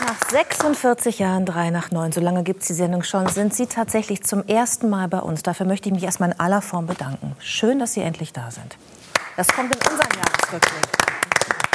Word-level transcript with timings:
Nach 0.00 0.30
46 0.30 1.18
Jahren, 1.18 1.44
drei 1.44 1.70
nach 1.70 1.90
neun, 1.90 2.12
so 2.12 2.20
lange 2.20 2.44
gibt 2.44 2.62
es 2.62 2.68
die 2.68 2.74
Sendung 2.74 3.02
schon, 3.02 3.26
sind 3.26 3.52
Sie 3.52 3.66
tatsächlich 3.66 4.22
zum 4.22 4.46
ersten 4.46 4.88
Mal 4.88 5.08
bei 5.08 5.18
uns. 5.18 5.42
Dafür 5.42 5.66
möchte 5.66 5.88
ich 5.88 5.94
mich 5.94 6.04
erstmal 6.04 6.30
in 6.30 6.38
aller 6.38 6.62
Form 6.62 6.86
bedanken. 6.86 7.34
Schön, 7.40 7.80
dass 7.80 7.94
Sie 7.94 8.02
endlich 8.02 8.32
da 8.32 8.50
sind. 8.50 8.76
Das 9.36 9.48
kommt 9.48 9.74
in 9.74 9.80
unseren 9.90 10.10
Jahresrückblick. 10.16 11.07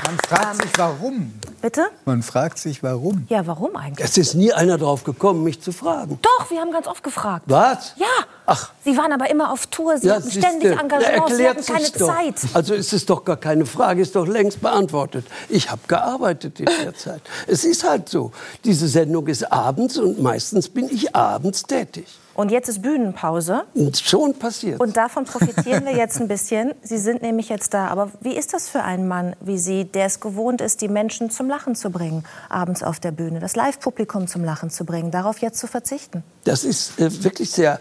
Man 0.05 0.17
fragt 0.27 0.55
sich, 0.61 0.71
warum. 0.77 1.33
Bitte? 1.61 1.85
Man 2.05 2.23
fragt 2.23 2.57
sich, 2.59 2.83
warum. 2.83 3.25
Ja, 3.29 3.47
warum 3.47 3.75
eigentlich? 3.75 4.05
Es 4.05 4.17
ist 4.17 4.33
nie 4.33 4.51
einer 4.51 4.77
drauf 4.77 5.03
gekommen, 5.03 5.43
mich 5.43 5.61
zu 5.61 5.71
fragen. 5.71 6.19
Doch, 6.21 6.51
wir 6.51 6.59
haben 6.59 6.71
ganz 6.71 6.87
oft 6.87 7.03
gefragt. 7.03 7.45
Was? 7.47 7.93
Ja. 7.95 8.05
Ach. 8.45 8.71
Sie 8.83 8.97
waren 8.97 9.13
aber 9.13 9.29
immer 9.29 9.51
auf 9.51 9.67
Tour, 9.67 9.97
Sie 9.97 10.07
Ja, 10.07 10.15
hatten 10.15 10.29
ständig 10.29 10.77
Engagement, 10.77 11.29
Sie 11.35 11.47
hatten 11.47 11.63
keine. 11.63 11.91
Zeit. 11.93 12.35
Also 12.53 12.73
ist 12.73 12.91
es 12.91 13.05
doch 13.05 13.23
gar 13.23 13.37
keine 13.37 13.65
Frage, 13.65 14.01
ist 14.01 14.15
doch 14.15 14.27
längst 14.27 14.59
beantwortet. 14.61 15.25
Ich 15.47 15.71
habe 15.71 15.81
gearbeitet 15.87 16.59
in 16.59 16.65
der 16.65 16.93
Zeit. 16.95 17.21
Es 17.47 17.63
ist 17.63 17.87
halt 17.87 18.09
so. 18.09 18.31
Diese 18.65 18.87
Sendung 18.89 19.27
ist 19.27 19.49
abends 19.49 19.97
und 19.97 20.21
meistens 20.21 20.67
bin 20.67 20.89
ich 20.89 21.15
abends 21.15 21.63
tätig. 21.63 22.07
Und 22.35 22.51
jetzt 22.51 22.67
ist 22.67 22.81
Bühnenpause. 22.81 23.65
Und 23.75 23.97
schon 23.97 24.33
passiert. 24.33 24.79
Und 24.79 24.97
davon 24.97 25.25
profitieren 25.25 25.85
wir 25.85 25.95
jetzt 25.95 26.19
ein 26.19 26.27
bisschen. 26.27 26.73
Sie 26.81 26.97
sind 26.97 27.21
nämlich 27.21 27.49
jetzt 27.49 27.73
da. 27.73 27.87
Aber 27.87 28.11
wie 28.21 28.35
ist 28.35 28.53
das 28.53 28.69
für 28.69 28.83
einen 28.83 29.07
Mann 29.07 29.35
wie 29.39 29.57
Sie, 29.57 29.85
der 29.85 30.07
es 30.07 30.19
gewohnt 30.19 30.61
ist, 30.61 30.81
die 30.81 30.87
Menschen 30.87 31.29
zum 31.29 31.47
Lachen 31.47 31.75
zu 31.75 31.91
bringen, 31.91 32.23
abends 32.49 32.81
auf 32.81 32.99
der 32.99 33.11
Bühne, 33.11 33.39
das 33.39 33.55
Live-Publikum 33.55 34.27
zum 34.27 34.43
Lachen 34.43 34.71
zu 34.71 34.83
bringen, 34.83 35.11
darauf 35.11 35.39
jetzt 35.39 35.59
zu 35.59 35.67
verzichten? 35.67 36.23
Das 36.43 36.63
ist 36.63 36.99
äh, 36.99 37.23
wirklich 37.23 37.51
sehr, 37.51 37.79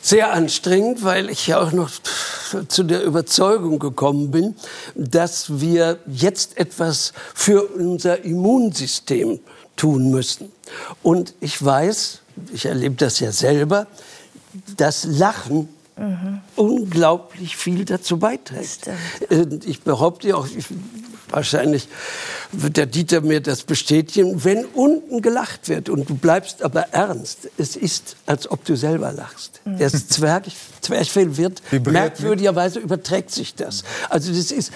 sehr 0.00 0.32
anstrengend, 0.32 1.02
weil 1.02 1.28
ich 1.28 1.48
ja 1.48 1.60
auch 1.60 1.72
noch 1.72 1.90
zu 2.68 2.84
der 2.84 3.02
Überzeugung 3.02 3.78
gekommen 3.78 4.30
bin, 4.30 4.54
dass 4.94 5.60
wir 5.60 5.98
jetzt 6.06 6.56
etwas 6.56 7.12
für 7.34 7.64
unser 7.64 8.24
Immunsystem 8.24 9.40
tun 9.76 10.10
müssen. 10.10 10.52
Und 11.02 11.34
ich 11.40 11.64
weiß, 11.64 12.20
ich 12.52 12.66
erlebe 12.66 12.94
das 12.96 13.20
ja 13.20 13.32
selber, 13.32 13.86
dass 14.76 15.04
Lachen 15.04 15.68
unglaublich 16.56 17.56
viel 17.56 17.84
dazu 17.84 18.18
beiträgt. 18.18 18.88
Äh, 19.28 19.46
Ich 19.64 19.82
behaupte 19.82 20.34
auch, 20.36 20.46
ich, 20.46 20.66
wahrscheinlich 21.28 21.88
wird 22.52 22.76
der 22.76 22.86
Dieter 22.86 23.20
mir 23.20 23.40
das 23.40 23.62
bestätigen, 23.62 24.44
wenn 24.44 24.64
unten 24.64 25.22
gelacht 25.22 25.68
wird 25.68 25.88
und 25.88 26.08
du 26.08 26.14
bleibst 26.14 26.62
aber 26.62 26.88
ernst, 26.92 27.48
es 27.58 27.76
ist, 27.76 28.16
als 28.26 28.50
ob 28.50 28.64
du 28.64 28.76
selber 28.76 29.12
lachst. 29.12 29.60
Mhm. 29.64 29.78
Das 29.78 30.08
Zwerg, 30.08 30.46
Zwerchfell 30.80 31.36
wird, 31.36 31.62
Vibriert 31.70 31.92
merkwürdigerweise 31.92 32.78
überträgt 32.80 33.30
sich 33.30 33.54
das. 33.54 33.84
Also 34.08 34.32
das 34.32 34.50
ist, 34.50 34.72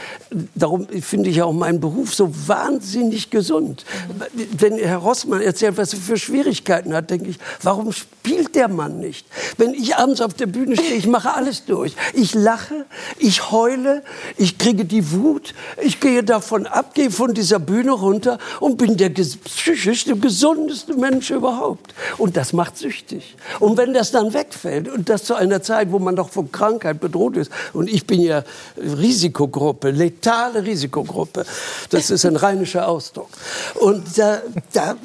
darum 0.55 0.86
finde 0.89 1.30
ich 1.30 1.42
auch 1.42 1.52
meinen 1.52 1.80
Beruf 1.80 2.14
so 2.14 2.33
wahnsinnig 2.47 3.30
gesund. 3.30 3.84
Wenn 4.33 4.78
Herr 4.78 4.98
Rossmann 4.98 5.41
erzählt, 5.41 5.77
was 5.77 5.95
er 5.95 6.00
für 6.00 6.17
Schwierigkeiten 6.17 6.95
hat, 6.95 7.11
denke 7.11 7.30
ich, 7.30 7.39
warum 7.62 7.92
spielt 7.92 8.55
der 8.55 8.69
Mann 8.69 9.00
nicht? 9.00 9.27
Wenn 9.56 9.75
ich 9.75 9.97
abends 9.97 10.20
auf 10.20 10.34
der 10.34 10.47
Bühne 10.47 10.77
stehe, 10.77 10.95
ich 10.95 11.06
mache 11.06 11.34
alles 11.34 11.64
durch. 11.64 11.95
Ich 12.12 12.34
lache, 12.34 12.86
ich 13.19 13.50
heule, 13.50 14.02
ich 14.36 14.58
kriege 14.58 14.84
die 14.84 15.11
Wut, 15.11 15.55
ich 15.83 16.00
gehe 16.00 16.22
davon 16.22 16.67
ab, 16.67 16.95
gehe 16.95 17.11
von 17.11 17.34
dieser 17.34 17.58
Bühne 17.64 17.92
runter 17.92 18.38
und 18.60 18.78
bin 18.78 18.96
der 18.96 19.10
psychisch 19.10 20.04
der 20.04 20.16
gesundeste 20.16 20.94
Mensch 20.94 21.30
überhaupt. 21.30 21.94
Und 22.18 22.36
das 22.36 22.52
macht 22.52 22.78
süchtig. 22.78 23.36
Und 23.60 23.76
wenn 23.76 23.94
das 23.94 24.10
dann 24.10 24.32
wegfällt 24.34 24.88
und 24.88 25.08
das 25.08 25.24
zu 25.24 25.34
einer 25.34 25.62
Zeit, 25.62 25.90
wo 25.92 25.98
man 25.98 26.16
doch 26.16 26.30
von 26.30 26.50
Krankheit 26.52 27.00
bedroht 27.00 27.36
ist, 27.36 27.50
und 27.72 27.88
ich 27.88 28.06
bin 28.06 28.20
ja 28.20 28.42
Risikogruppe, 28.76 29.90
letale 29.90 30.64
Risikogruppe, 30.64 31.44
das 31.90 32.10
ist 32.10 32.24
ein 32.24 32.36
rheinischer 32.36 32.88
Ausdruck. 32.88 33.28
Und 33.74 34.18
da, 34.18 34.40
da, 34.72 34.96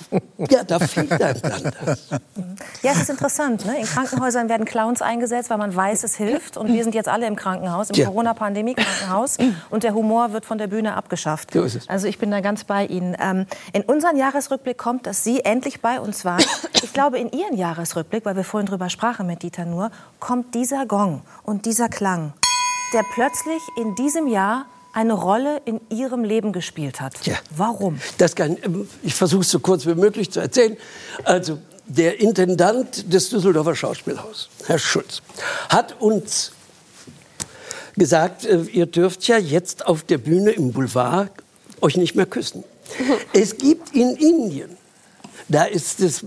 ja, 0.49 0.63
da 0.63 0.79
fehlt 0.79 1.11
einem 1.21 1.41
dann 1.41 1.73
das. 1.85 2.07
Ja, 2.81 2.91
es 2.91 3.01
ist 3.01 3.09
interessant. 3.09 3.65
Ne? 3.65 3.79
In 3.79 3.85
Krankenhäusern 3.85 4.49
werden 4.49 4.65
Clowns 4.65 5.01
eingesetzt, 5.01 5.49
weil 5.49 5.57
man 5.57 5.75
weiß, 5.75 6.03
es 6.03 6.15
hilft. 6.15 6.57
Und 6.57 6.71
wir 6.71 6.83
sind 6.83 6.95
jetzt 6.95 7.09
alle 7.09 7.27
im 7.27 7.35
Krankenhaus, 7.35 7.89
im 7.89 7.95
Ja. 7.95 8.05
Corona-Pandemie-Krankenhaus. 8.07 9.37
Und 9.69 9.83
der 9.83 9.93
Humor 9.93 10.33
wird 10.33 10.45
von 10.45 10.57
der 10.57 10.67
Bühne 10.67 10.95
abgeschafft. 10.95 11.53
So 11.53 11.63
ist 11.63 11.75
es. 11.75 11.89
Also 11.89 12.07
ich 12.07 12.17
bin 12.17 12.31
da 12.31 12.41
ganz 12.41 12.48
bei 12.65 12.85
Ihnen. 12.85 13.15
Ähm, 13.19 13.45
in 13.73 13.83
unseren 13.83 14.17
Jahresrückblick 14.17 14.77
kommt, 14.77 15.05
dass 15.05 15.23
Sie 15.23 15.41
endlich 15.41 15.81
bei 15.81 15.99
uns 15.99 16.25
waren. 16.25 16.43
Ich 16.81 16.93
glaube, 16.93 17.19
in 17.19 17.29
Ihren 17.31 17.57
Jahresrückblick, 17.57 18.25
weil 18.25 18.37
wir 18.37 18.45
vorhin 18.45 18.65
drüber 18.65 18.89
sprachen 18.89 19.27
mit 19.27 19.43
Dieter 19.43 19.65
Nuhr, 19.65 19.91
kommt 20.19 20.55
dieser 20.55 20.85
Gong 20.85 21.21
und 21.43 21.65
dieser 21.65 21.89
Klang, 21.89 22.33
der 22.93 23.03
plötzlich 23.13 23.61
in 23.77 23.95
diesem 23.95 24.27
Jahr 24.27 24.65
eine 24.93 25.13
Rolle 25.13 25.61
in 25.65 25.81
Ihrem 25.89 26.23
Leben 26.23 26.53
gespielt 26.53 27.01
hat. 27.01 27.25
Ja. 27.25 27.35
Warum? 27.55 27.99
Das 28.17 28.35
kann, 28.35 28.57
ich 29.03 29.13
versuche 29.13 29.41
es 29.41 29.51
so 29.51 29.59
kurz 29.59 29.85
wie 29.85 29.93
möglich 29.93 30.31
zu 30.31 30.39
erzählen. 30.39 30.77
Also, 31.25 31.59
der 31.85 32.19
Intendant 32.19 33.11
des 33.11 33.29
Düsseldorfer 33.29 33.75
Schauspielhauses, 33.75 34.49
Herr 34.65 34.79
Schulz, 34.79 35.21
hat 35.69 35.99
uns 35.99 36.53
gesagt, 37.95 38.45
äh, 38.45 38.61
ihr 38.61 38.85
dürft 38.85 39.27
ja 39.27 39.37
jetzt 39.37 39.85
auf 39.85 40.03
der 40.03 40.17
Bühne 40.17 40.51
im 40.51 40.71
Boulevard 40.71 41.31
euch 41.81 41.97
nicht 41.97 42.15
mehr 42.15 42.25
küssen. 42.25 42.63
Es 43.33 43.57
gibt 43.57 43.95
in 43.95 44.15
Indien, 44.15 44.71
da 45.47 45.63
ist 45.65 45.99
es 45.99 46.25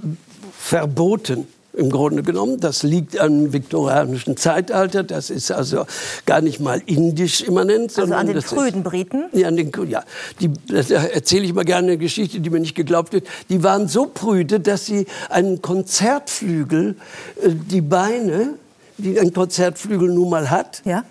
verboten. 0.56 1.46
Im 1.74 1.88
Grunde 1.88 2.22
genommen, 2.22 2.60
das 2.60 2.82
liegt 2.82 3.18
am 3.18 3.50
viktorianischen 3.54 4.36
Zeitalter. 4.36 5.02
Das 5.04 5.30
ist 5.30 5.50
also 5.50 5.86
gar 6.26 6.42
nicht 6.42 6.60
mal 6.60 6.82
indisch 6.84 7.40
immanent, 7.40 7.84
Also 7.84 8.02
sondern 8.02 8.18
an 8.20 8.26
den 8.26 8.42
frühen 8.42 8.82
Briten? 8.82 9.24
ja, 9.32 9.48
an 9.48 9.56
den, 9.56 9.72
ja. 9.88 10.04
Die, 10.40 10.50
das 10.68 10.90
erzähle 10.90 11.44
ich 11.44 11.50
immer 11.50 11.64
gerne 11.64 11.88
eine 11.88 11.96
Geschichte, 11.96 12.40
die 12.40 12.50
mir 12.50 12.60
nicht 12.60 12.74
geglaubt 12.74 13.14
wird. 13.14 13.26
Die 13.48 13.62
waren 13.62 13.88
so 13.88 14.04
prüde, 14.04 14.60
dass 14.60 14.84
sie 14.84 15.06
einen 15.30 15.62
Konzertflügel, 15.62 16.94
äh, 17.42 17.48
die 17.48 17.80
Beine, 17.80 18.50
die 18.98 19.18
ein 19.18 19.32
Konzertflügel 19.32 20.10
nun 20.10 20.28
mal 20.28 20.50
hat, 20.50 20.82
Ja. 20.84 21.04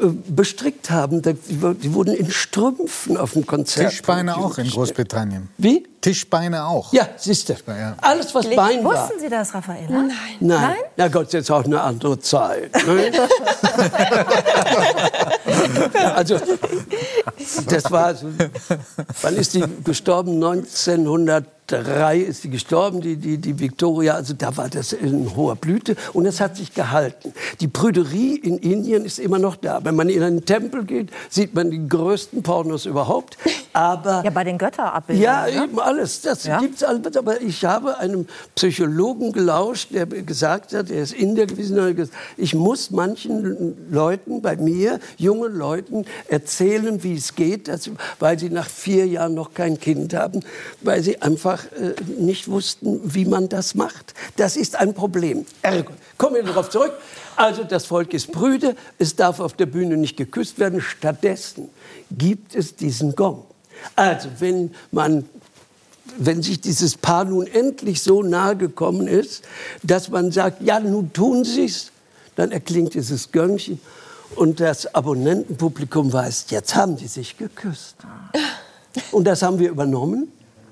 Äh, 0.00 0.06
bestrickt 0.28 0.90
haben. 0.90 1.22
Die 1.22 1.94
wurden 1.94 2.14
in 2.14 2.30
Strümpfen 2.30 3.16
auf 3.16 3.32
dem 3.32 3.46
Konzert. 3.46 3.90
Tischbeine 3.90 4.36
auch 4.36 4.58
in 4.58 4.68
Großbritannien. 4.68 5.48
Wie? 5.58 5.84
Tischbeine 6.00 6.64
auch. 6.66 6.92
Ja, 6.92 7.08
siehst 7.16 7.48
du. 7.48 7.54
Ja. 7.66 7.94
Alles, 8.00 8.34
was 8.34 8.48
Bein 8.48 8.82
war. 8.84 8.92
Wussten 9.08 9.20
Sie 9.20 9.28
das, 9.28 9.52
Raffaella? 9.54 9.88
Nein. 9.90 10.10
Nein. 10.40 10.74
Na 10.96 11.08
Gott, 11.08 11.32
jetzt 11.32 11.50
auch 11.50 11.64
eine 11.64 11.80
andere 11.80 12.18
Zeit. 12.18 12.72
Ne? 12.86 13.12
Also, 16.14 16.38
das 17.68 17.90
war, 17.90 18.14
so, 18.14 18.26
wann 19.22 19.36
ist 19.36 19.54
die 19.54 19.64
gestorben? 19.84 20.34
1903 20.34 22.18
ist 22.18 22.44
die 22.44 22.50
gestorben, 22.50 23.00
die, 23.00 23.16
die, 23.16 23.38
die 23.38 23.58
Victoria. 23.58 24.14
Also 24.14 24.34
da 24.34 24.56
war 24.56 24.68
das 24.68 24.92
in 24.92 25.34
hoher 25.36 25.56
Blüte 25.56 25.96
und 26.12 26.26
es 26.26 26.40
hat 26.40 26.56
sich 26.56 26.74
gehalten. 26.74 27.32
Die 27.60 27.68
Prüderie 27.68 28.36
in 28.36 28.58
Indien 28.58 29.04
ist 29.04 29.18
immer 29.18 29.38
noch 29.38 29.56
da. 29.56 29.80
Wenn 29.84 29.96
man 29.96 30.08
in 30.08 30.22
einen 30.22 30.44
Tempel 30.44 30.84
geht, 30.84 31.10
sieht 31.28 31.54
man 31.54 31.70
die 31.70 31.86
größten 31.88 32.42
Pornos 32.42 32.86
überhaupt. 32.86 33.36
Aber 33.72 34.22
Ja, 34.24 34.30
bei 34.30 34.44
den 34.44 34.58
Götterabbildern. 34.58 35.22
ja, 35.22 35.46
ne? 35.46 35.64
eben 35.64 35.78
alles. 35.90 36.20
Das 36.22 36.44
Ja. 36.44 36.58
gibt's 36.58 36.82
alles. 36.82 37.16
Aber 37.16 37.40
ich 37.40 37.64
habe 37.64 37.98
einem 37.98 38.26
Psychologen 38.54 39.32
gelauscht, 39.32 39.88
der 39.92 40.06
gesagt 40.06 40.72
hat, 40.72 40.90
er 40.90 41.02
ist 41.02 41.12
Inder 41.12 41.46
gewesen, 41.46 41.76
der 41.76 41.86
hat 41.86 41.96
gesagt, 41.96 42.16
ich 42.36 42.54
muss 42.54 42.90
manchen 42.90 43.76
Leuten 43.90 44.40
bei 44.42 44.56
mir, 44.56 45.00
jungen 45.16 45.54
Leuten, 45.54 46.04
erzählen, 46.28 47.02
wie 47.02 47.14
es 47.14 47.34
geht, 47.34 47.68
dass, 47.68 47.90
weil 48.18 48.38
sie 48.38 48.50
nach 48.50 48.68
vier 48.68 49.06
Jahren 49.06 49.34
noch 49.34 49.52
kein 49.54 49.78
Kind 49.78 50.14
haben, 50.14 50.40
weil 50.80 51.02
sie 51.02 51.20
einfach 51.20 51.64
äh, 51.72 51.94
nicht 52.18 52.48
wussten, 52.48 53.00
wie 53.04 53.24
man 53.24 53.48
das 53.48 53.74
macht. 53.74 54.14
Das 54.36 54.56
ist 54.56 54.76
ein 54.76 54.94
Problem. 54.94 55.44
Ergo, 55.62 55.92
kommen 56.16 56.36
wir 56.36 56.44
darauf 56.44 56.70
zurück. 56.70 56.92
Also 57.36 57.64
das 57.64 57.86
Volk 57.86 58.12
ist 58.12 58.32
prüde, 58.32 58.76
es 58.98 59.16
darf 59.16 59.40
auf 59.40 59.54
der 59.54 59.66
Bühne 59.66 59.96
nicht 59.96 60.16
geküsst 60.16 60.58
werden. 60.58 60.80
Stattdessen 60.80 61.68
gibt 62.10 62.54
es 62.54 62.76
diesen 62.76 63.14
Gong. 63.16 63.44
Also 63.96 64.28
wenn 64.40 64.72
man 64.92 65.24
wenn 66.18 66.42
sich 66.42 66.60
dieses 66.60 66.96
Paar 66.96 67.24
nun 67.24 67.46
endlich 67.46 68.02
so 68.02 68.22
nahe 68.22 68.56
gekommen 68.56 69.06
ist, 69.06 69.42
dass 69.82 70.08
man 70.08 70.32
sagt, 70.32 70.62
ja, 70.62 70.80
nun 70.80 71.12
tun 71.12 71.44
Sie 71.44 71.64
es, 71.64 71.90
dann 72.36 72.52
erklingt 72.52 72.94
dieses 72.94 73.32
Gönnchen 73.32 73.80
und 74.36 74.60
das 74.60 74.94
Abonnentenpublikum 74.94 76.12
weiß, 76.12 76.46
jetzt 76.50 76.74
haben 76.74 76.96
die 76.96 77.08
sich 77.08 77.36
geküsst. 77.36 77.96
Und 79.12 79.24
das 79.24 79.42
haben 79.42 79.58
wir 79.58 79.70
übernommen. 79.70 80.30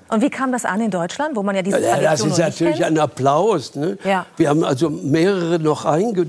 Und 0.09 0.21
wie 0.21 0.29
kam 0.29 0.51
das 0.51 0.65
an 0.65 0.81
in 0.81 0.89
Deutschland, 0.91 1.35
wo 1.35 1.43
man 1.43 1.55
ja 1.55 1.61
diese 1.61 1.79
Ja, 1.79 1.99
das 1.99 2.19
Tradition 2.19 2.31
ist 2.31 2.37
natürlich 2.39 2.77
kennt? 2.77 2.85
ein 2.85 2.97
Applaus. 2.97 3.75
Ne? 3.75 3.97
Ja. 4.03 4.25
Wir 4.37 4.49
haben 4.49 4.63
also 4.63 4.89
mehrere 4.89 5.59
noch 5.59 5.85
einge... 5.85 6.27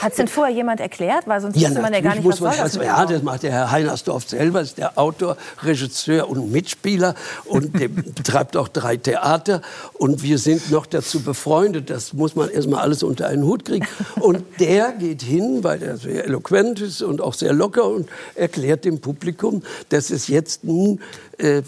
Hat 0.00 0.10
es 0.10 0.16
denn 0.16 0.28
vorher 0.28 0.54
jemand 0.54 0.80
erklärt? 0.80 1.26
Weil 1.26 1.40
sonst 1.40 1.56
Ja, 1.56 1.68
wusste 1.68 1.82
man 1.82 1.92
ja 1.92 2.00
gar 2.00 2.16
nicht, 2.16 2.26
was 2.26 2.38
soll 2.38 2.50
das 2.56 2.74
Ja, 2.74 3.06
das 3.06 3.22
macht 3.22 3.44
der 3.44 3.52
Herr 3.52 3.70
Heinersdorf 3.70 4.28
selber, 4.28 4.60
ist 4.60 4.78
der 4.78 4.98
Autor, 4.98 5.36
Regisseur 5.62 6.28
und 6.28 6.50
Mitspieler 6.50 7.14
und 7.44 7.78
der 7.78 7.88
betreibt 7.88 8.56
auch 8.56 8.68
drei 8.68 8.96
Theater 8.96 9.62
und 9.94 10.22
wir 10.22 10.38
sind 10.38 10.70
noch 10.70 10.86
dazu 10.86 11.20
befreundet. 11.22 11.88
Das 11.88 12.12
muss 12.12 12.34
man 12.34 12.50
erstmal 12.50 12.80
alles 12.80 13.02
unter 13.02 13.28
einen 13.28 13.44
Hut 13.44 13.64
kriegen. 13.64 13.86
Und 14.18 14.42
der 14.58 14.92
geht 14.92 15.22
hin, 15.22 15.62
weil 15.62 15.82
er 15.82 15.96
sehr 15.96 16.24
eloquent 16.24 16.80
ist 16.80 17.00
und 17.02 17.20
auch 17.20 17.34
sehr 17.34 17.52
locker 17.52 17.84
und 17.86 18.08
erklärt 18.34 18.84
dem 18.84 19.00
Publikum, 19.00 19.62
dass 19.90 20.10
es 20.10 20.26
jetzt 20.28 20.64
nun 20.64 21.00
äh, 21.38 21.62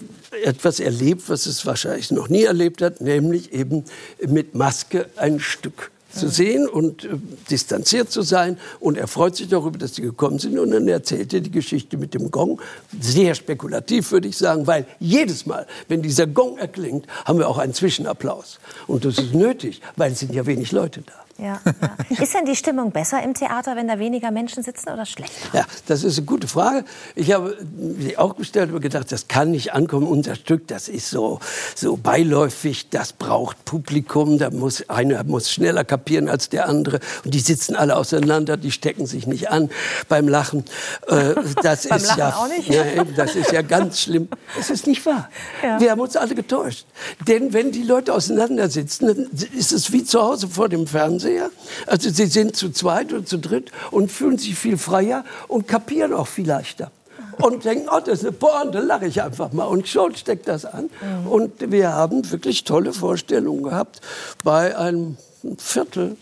etwas 0.45 0.81
erlebt, 0.81 1.29
was 1.29 1.47
es 1.47 1.65
wahrscheinlich 1.67 2.11
noch 2.11 2.29
nie 2.29 2.45
erlebt 2.45 2.83
hat, 2.83 3.01
nämlich 3.01 3.53
eben 3.53 3.85
mit 4.27 4.55
Maske 4.55 5.07
ein 5.17 5.41
Stück 5.41 5.91
zu 6.15 6.29
sehen 6.29 6.69
und 6.69 7.05
äh, 7.05 7.09
distanziert 7.51 8.11
zu 8.11 8.23
sein. 8.23 8.59
Und 8.81 8.99
er 8.99 9.09
freut 9.09 9.37
sich 9.37 9.49
darüber, 9.49 9.79
dass 9.79 9.95
sie 9.95 10.03
gekommen 10.03 10.39
sind. 10.39 10.59
Und 10.59 10.71
dann 10.71 10.87
erzählt 10.89 11.33
er 11.33 11.41
die 11.41 11.51
Geschichte 11.51 11.97
mit 11.97 12.15
dem 12.15 12.31
Gong. 12.31 12.61
Sehr 13.01 13.35
spekulativ, 13.35 14.13
würde 14.13 14.29
ich 14.29 14.37
sagen, 14.37 14.67
weil 14.67 14.87
jedes 15.01 15.47
Mal, 15.47 15.67
wenn 15.89 16.03
dieser 16.03 16.27
Gong 16.27 16.59
erklingt, 16.59 17.07
haben 17.25 17.39
wir 17.39 17.49
auch 17.49 17.59
einen 17.59 17.75
Zwischenapplaus. 17.75 18.59
Und 18.87 19.05
das 19.05 19.19
ist 19.19 19.35
nötig, 19.35 19.81
weil 19.97 20.13
es 20.13 20.21
sind 20.21 20.35
ja 20.35 20.47
wenig 20.47 20.73
Leute 20.73 21.03
da. 21.03 21.13
Ja, 21.43 21.61
ja. 21.65 22.23
Ist 22.23 22.35
denn 22.35 22.45
die 22.45 22.55
Stimmung 22.55 22.93
besser 22.93 23.21
im 23.23 23.35
Theater, 23.35 23.75
wenn 23.75 23.89
da 23.89 23.99
weniger 23.99 24.31
Menschen 24.31 24.63
sitzen 24.63 24.91
oder 24.91 25.05
schlechter? 25.05 25.59
Ja, 25.59 25.65
das 25.87 26.05
ist 26.05 26.19
eine 26.19 26.27
gute 26.27 26.47
Frage. 26.47 26.85
Ich 27.17 27.33
habe 27.33 27.57
sie 27.99 28.17
auch 28.17 28.37
gestellt 28.37 28.73
und 28.73 28.81
gedacht, 28.81 29.11
das 29.11 29.27
kann 29.27 29.51
nicht 29.51 29.73
ankommen. 29.73 30.07
Unser 30.07 30.37
Stück, 30.37 30.69
das 30.69 30.89
ist 30.89 31.11
so, 31.11 31.41
so 31.75 31.97
beiläufig, 31.97 32.91
das 32.91 33.13
braucht 33.13 33.65
Publikum. 33.65 34.39
Da 34.39 34.51
muss, 34.51 34.89
einer 34.89 35.25
muss 35.25 35.51
schneller 35.51 35.83
kapieren 35.83 36.29
als 36.29 36.49
der 36.49 36.69
andere. 36.69 37.01
Und 37.25 37.35
die 37.35 37.41
sitzen 37.41 37.75
alle 37.75 37.97
auseinander, 37.97 38.57
die 38.57 38.71
stecken 38.71 39.07
sich 39.07 39.27
nicht 39.27 39.51
an 39.51 39.69
beim 40.09 40.29
Lachen. 40.29 40.65
Äh, 41.09 41.35
das 41.63 41.87
beim 41.89 41.99
ist 41.99 42.07
Lachen 42.07 42.19
ja, 42.19 42.37
auch 42.37 42.49
nicht? 42.49 42.69
Ja, 42.69 42.85
eben, 42.85 43.17
das 43.17 43.35
ist 43.35 43.51
ja 43.51 43.63
ganz 43.63 44.01
schlimm. 44.01 44.29
Es 44.59 44.71
ist 44.71 44.87
nicht 44.87 45.05
wahr. 45.05 45.29
Ja. 45.63 45.81
Wir 45.81 45.91
haben 45.91 46.01
uns 46.01 46.17
alle 46.17 46.37
getäuscht. 46.37 46.87
Denn 47.27 47.53
wenn 47.53 47.73
die 47.73 47.83
Leute 47.83 48.15
auseinandersitzen, 48.15 49.07
dann 49.09 49.49
ist 49.59 49.73
es 49.73 49.93
wie 49.93 50.05
zu 50.05 50.23
Hause 50.23 50.47
vor 50.47 50.69
dem 50.69 50.87
Fernseher. 51.33 51.51
Also 51.87 52.11
sie 52.11 52.27
sind 52.27 52.57
zu 52.57 52.71
zweit 52.71 53.13
oder 53.13 53.25
zu 53.25 53.39
dritt 53.39 53.71
und 53.91 54.11
fühlen 54.11 54.39
sich 54.39 54.55
viel 54.55 54.79
freier 54.79 55.25
und 55.49 55.69
kapieren 55.69 56.13
auch 56.13 56.27
viel 56.27 56.47
leichter. 56.47 56.91
Und 57.39 57.65
denken, 57.65 57.89
oh, 57.91 57.99
das 57.99 58.21
ist 58.21 58.25
eine 58.25 58.33
Pointe, 58.33 58.81
lache 58.81 59.07
ich 59.07 59.23
einfach 59.23 59.53
mal. 59.53 59.65
Und 59.65 59.89
schon 59.89 60.15
steckt 60.15 60.49
das 60.49 60.65
an. 60.67 60.91
Und 61.29 61.71
wir 61.73 61.93
haben 61.93 62.31
wirklich 62.31 62.65
tolle 62.65 62.93
Vorstellungen 62.93 63.63
gehabt 63.63 64.01
bei 64.45 64.77
einem 64.77 65.17
Viertel 65.59 66.17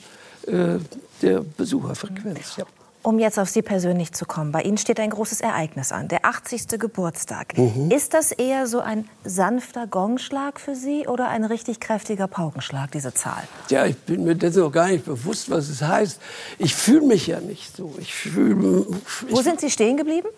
äh, 0.46 0.78
der 1.20 1.40
Besucherfrequenz. 1.56 2.56
Ja. 2.56 2.64
Um 3.02 3.18
jetzt 3.18 3.38
auf 3.38 3.48
Sie 3.48 3.62
persönlich 3.62 4.12
zu 4.12 4.26
kommen, 4.26 4.52
bei 4.52 4.60
Ihnen 4.60 4.76
steht 4.76 5.00
ein 5.00 5.08
großes 5.08 5.40
Ereignis 5.40 5.90
an, 5.90 6.08
der 6.08 6.26
80. 6.26 6.78
Geburtstag. 6.78 7.56
Mhm. 7.56 7.90
Ist 7.90 8.12
das 8.12 8.30
eher 8.30 8.66
so 8.66 8.80
ein 8.80 9.08
sanfter 9.24 9.86
Gongschlag 9.86 10.60
für 10.60 10.74
Sie 10.74 11.06
oder 11.06 11.28
ein 11.28 11.44
richtig 11.44 11.80
kräftiger 11.80 12.28
Paukenschlag, 12.28 12.90
diese 12.90 13.14
Zahl? 13.14 13.42
Ja, 13.70 13.86
ich 13.86 13.96
bin 13.96 14.24
mir 14.24 14.34
dessen 14.34 14.60
noch 14.60 14.70
gar 14.70 14.88
nicht 14.88 15.06
bewusst, 15.06 15.50
was 15.50 15.70
es 15.70 15.80
heißt. 15.80 16.20
Ich 16.58 16.74
fühle 16.74 17.06
mich 17.06 17.26
ja 17.26 17.40
nicht 17.40 17.74
so. 17.74 17.94
Ich 17.98 18.14
fühle. 18.14 18.84
Wo 19.30 19.40
sind 19.40 19.62
Sie 19.62 19.70
stehen 19.70 19.96
geblieben? 19.96 20.28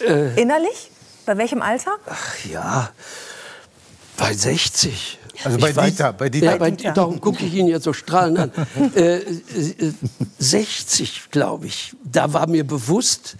Äh. 0.00 0.38
Innerlich? 0.40 0.90
Bei 1.24 1.38
welchem 1.38 1.62
Alter? 1.62 1.92
Ach 2.06 2.44
ja, 2.44 2.90
bei 4.18 4.34
60. 4.34 5.18
Also 5.44 5.58
bei 5.58 5.72
Dieter, 5.72 6.12
bei 6.12 6.28
Dieter. 6.28 6.46
Ja, 6.46 6.56
bei, 6.56 6.70
Dieter. 6.70 6.92
darum 6.92 7.20
gucke 7.20 7.44
ich 7.44 7.54
ihn 7.54 7.66
jetzt 7.66 7.84
so 7.84 7.92
strahlend 7.92 8.38
an. 8.38 8.52
äh, 8.94 9.16
äh, 9.16 9.22
60, 10.38 11.30
glaube 11.30 11.66
ich. 11.66 11.94
Da 12.04 12.32
war 12.32 12.46
mir 12.46 12.64
bewusst, 12.66 13.36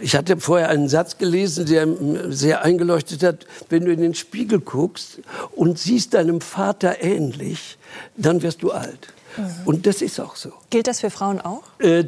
ich 0.00 0.14
hatte 0.14 0.36
vorher 0.38 0.68
einen 0.68 0.88
Satz 0.88 1.18
gelesen, 1.18 1.66
der 1.66 1.86
mir 1.86 2.32
sehr 2.32 2.62
eingeleuchtet 2.62 3.22
hat, 3.22 3.46
wenn 3.68 3.84
du 3.84 3.92
in 3.92 4.00
den 4.00 4.14
Spiegel 4.14 4.60
guckst 4.60 5.20
und 5.54 5.78
siehst 5.78 6.14
deinem 6.14 6.40
Vater 6.40 7.02
ähnlich, 7.02 7.78
dann 8.16 8.42
wirst 8.42 8.62
du 8.62 8.72
alt. 8.72 9.12
Mhm. 9.36 9.44
Und 9.64 9.86
das 9.86 10.02
ist 10.02 10.20
auch 10.20 10.36
so. 10.36 10.52
Gilt 10.70 10.86
das 10.86 11.00
für 11.00 11.10
Frauen 11.10 11.40
auch? 11.40 11.62
Äh, 11.78 12.04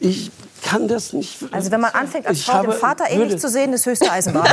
ich 0.00 0.30
kann 0.68 0.88
das 0.88 1.12
nicht. 1.12 1.38
Also 1.50 1.70
wenn 1.70 1.80
man 1.80 1.92
anfängt, 1.92 2.26
als 2.26 2.42
Frau 2.42 2.62
dem 2.62 2.72
Vater 2.72 3.04
ähnlich 3.08 3.30
würde- 3.30 3.36
zu 3.40 3.48
sehen, 3.48 3.72
ist 3.72 3.86
höchste 3.86 4.10
Eisenbahn. 4.10 4.46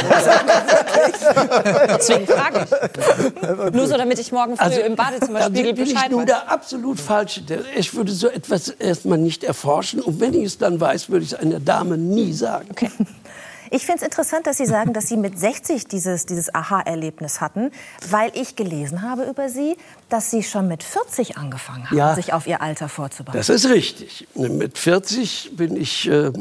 Deswegen 1.97 2.27
frage 2.27 2.65
ich. 2.65 3.73
Nur 3.73 3.87
so, 3.87 3.97
damit 3.97 4.19
ich 4.19 4.31
morgen 4.31 4.55
früh 4.55 4.73
im 4.73 4.95
Badezimmerspiegel 4.95 5.71
also 5.71 5.75
bin 5.75 5.85
ich 5.85 5.93
Bescheid 5.93 6.11
nun 6.11 6.25
der 6.25 6.51
absolut 6.51 6.99
falsche. 6.99 7.41
Ich 7.75 7.93
würde 7.93 8.11
so 8.11 8.27
etwas 8.27 8.69
erstmal 8.69 9.17
nicht 9.17 9.43
erforschen. 9.43 9.99
Und 10.01 10.19
wenn 10.19 10.33
ich 10.33 10.43
es 10.45 10.57
dann 10.57 10.79
weiß, 10.79 11.09
würde 11.09 11.25
ich 11.25 11.33
es 11.33 11.39
einer 11.39 11.59
Dame 11.59 11.97
nie 11.97 12.33
sagen. 12.33 12.69
Ich 13.75 13.85
finde 13.85 13.97
es 13.99 14.03
interessant, 14.03 14.47
dass 14.47 14.55
Sie 14.55 14.65
sagen, 14.65 14.93
dass 14.93 15.09
Sie 15.09 15.17
mit 15.17 15.37
60 15.37 15.85
dieses, 15.87 16.25
dieses 16.25 16.55
Aha-Erlebnis 16.55 17.41
hatten, 17.41 17.71
weil 18.09 18.31
ich 18.33 18.55
gelesen 18.55 19.01
habe 19.01 19.23
über 19.25 19.49
Sie, 19.49 19.75
dass 20.07 20.31
Sie 20.31 20.43
schon 20.43 20.69
mit 20.69 20.81
40 20.81 21.35
angefangen 21.37 21.89
haben, 21.89 21.97
Ja. 21.97 22.15
sich 22.15 22.31
auf 22.31 22.47
Ihr 22.47 22.61
Alter 22.61 22.87
vorzubereiten. 22.87 23.37
Das 23.37 23.49
ist 23.49 23.67
richtig. 23.67 24.29
Mit 24.35 24.77
40 24.77 25.57
bin 25.57 25.75
ich 25.75 26.09
äh, 26.09 26.31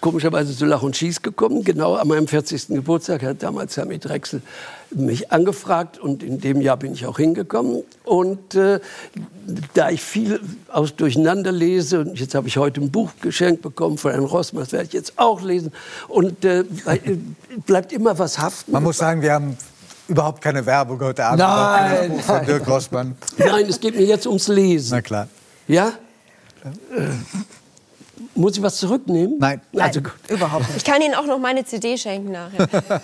komischerweise 0.00 0.56
zu 0.56 0.66
Lach 0.66 0.82
und 0.82 0.96
Schieß 0.96 1.22
gekommen. 1.22 1.64
Genau 1.64 1.94
an 1.94 2.06
meinem 2.06 2.28
40. 2.28 2.68
Geburtstag 2.68 3.24
hat 3.24 3.42
damals 3.42 3.76
Herr 3.76 3.86
Drechsel 3.86 4.40
mich 4.94 5.32
angefragt 5.32 5.98
und 5.98 6.22
in 6.22 6.40
dem 6.40 6.60
Jahr 6.60 6.76
bin 6.76 6.92
ich 6.92 7.06
auch 7.06 7.18
hingekommen. 7.18 7.82
Und 8.04 8.54
äh, 8.54 8.80
da 9.74 9.90
ich 9.90 10.02
viel 10.02 10.40
aus 10.68 10.96
Durcheinander 10.96 11.52
lese, 11.52 12.00
und 12.00 12.18
jetzt 12.18 12.34
habe 12.34 12.48
ich 12.48 12.56
heute 12.56 12.80
ein 12.80 12.90
Buch 12.90 13.10
geschenkt 13.20 13.62
bekommen 13.62 13.98
von 13.98 14.12
Herrn 14.12 14.24
Rossmann, 14.24 14.64
das 14.64 14.72
werde 14.72 14.86
ich 14.86 14.92
jetzt 14.92 15.14
auch 15.16 15.42
lesen, 15.42 15.72
und 16.08 16.44
äh, 16.44 16.64
bleibt 17.66 17.92
immer 17.92 18.18
was 18.18 18.38
haften. 18.38 18.72
Man 18.72 18.82
muss 18.82 18.98
sagen, 18.98 19.22
wir 19.22 19.32
haben 19.32 19.56
überhaupt 20.08 20.40
keine 20.40 20.64
Werbung 20.66 21.00
heute 21.00 21.24
Abend. 21.24 21.40
Nein, 21.40 22.20
Auch 22.20 22.22
Von 22.22 22.46
Dirk 22.46 22.66
Rossmann. 22.68 23.16
Nein, 23.38 23.66
es 23.68 23.80
geht 23.80 23.96
mir 23.96 24.04
jetzt 24.04 24.26
ums 24.26 24.48
Lesen. 24.48 24.90
Na 24.92 25.02
klar. 25.02 25.28
Ja? 25.66 25.92
Äh, 26.64 27.08
muss 28.34 28.56
ich 28.56 28.62
was 28.62 28.76
zurücknehmen? 28.78 29.36
Nein. 29.38 29.60
Also 29.78 30.00
gut. 30.00 30.12
Überhaupt 30.28 30.66
nicht. 30.68 30.76
Ich 30.78 30.84
kann 30.84 31.00
Ihnen 31.00 31.14
auch 31.14 31.26
noch 31.26 31.38
meine 31.38 31.64
CD 31.64 31.96
schenken 31.96 32.32
nachher. 32.32 32.68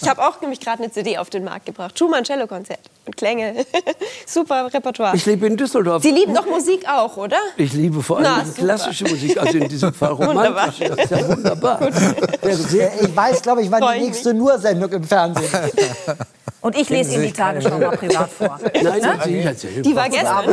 ich 0.00 0.08
habe 0.08 0.22
auch 0.26 0.40
nämlich 0.40 0.60
gerade 0.60 0.82
eine 0.82 0.92
CD 0.92 1.18
auf 1.18 1.30
den 1.30 1.44
Markt 1.44 1.66
gebracht. 1.66 1.98
Schumann 1.98 2.24
Cello 2.24 2.46
Konzert 2.46 2.80
und 3.06 3.16
Klänge. 3.16 3.64
Super 4.26 4.72
Repertoire. 4.72 5.14
Ich 5.16 5.24
lebe 5.26 5.46
in 5.46 5.56
Düsseldorf. 5.56 6.02
Sie 6.02 6.10
lieben 6.10 6.34
doch 6.34 6.46
Musik 6.46 6.88
auch, 6.88 7.16
oder? 7.16 7.38
Ich 7.56 7.72
liebe 7.72 8.02
vor 8.02 8.20
Na, 8.20 8.36
allem 8.36 8.46
super. 8.46 8.62
klassische 8.62 9.04
Musik, 9.04 9.38
also 9.38 9.58
in 9.58 9.68
diesem 9.68 9.92
Fall 9.92 10.12
romantische. 10.12 10.90
Das 10.90 11.04
ist 11.04 11.10
ja 11.10 11.28
wunderbar. 11.28 11.80
Ja, 11.82 12.88
Ich 13.00 13.16
weiß, 13.16 13.42
glaube 13.42 13.62
ich, 13.62 13.70
wann 13.70 13.82
Freu 13.82 13.94
die 13.98 14.04
nächste 14.04 14.34
Nur-Sendung 14.34 14.92
im 14.92 15.04
Fernsehen 15.04 15.44
ist. 15.44 16.16
Und 16.60 16.76
ich 16.76 16.88
lese 16.88 17.14
Ihnen 17.14 17.22
die 17.24 17.32
Tagesschau 17.32 17.78
mal 17.78 17.96
privat 17.96 18.28
vor. 18.30 18.58
Nein, 18.82 19.00
jetzt 19.30 19.62
ja 19.62 19.70
Die 19.82 19.94
war 19.94 20.08
gestern. 20.08 20.46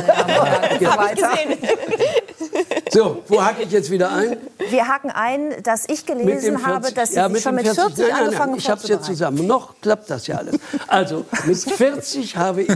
Gesehen. 1.16 1.58
So, 2.94 3.24
wo 3.28 3.44
hacke 3.44 3.64
ich 3.64 3.72
jetzt 3.72 3.90
wieder 3.90 4.12
ein? 4.12 4.38
Wir 4.70 4.88
haken 4.88 5.10
ein, 5.10 5.64
dass 5.64 5.90
ich 5.90 6.06
gelesen 6.06 6.64
habe, 6.64 6.92
dass 6.92 7.10
Sie 7.10 7.16
ja, 7.16 7.28
sich 7.28 7.42
schon 7.42 7.56
mit 7.56 7.68
40 7.68 7.98
nein, 7.98 8.08
nein, 8.08 8.24
angefangen 8.24 8.52
nein, 8.52 8.60
Ich 8.60 8.70
habe 8.70 8.82
es 8.82 8.88
jetzt 8.88 9.06
zusammen. 9.06 9.48
Noch 9.48 9.82
klappt 9.82 10.12
das 10.12 10.28
ja 10.28 10.38
alles. 10.38 10.60
Also, 10.88 11.26
mit 11.46 11.58
40 11.58 12.38
habe 12.38 12.62
ich 12.62 12.70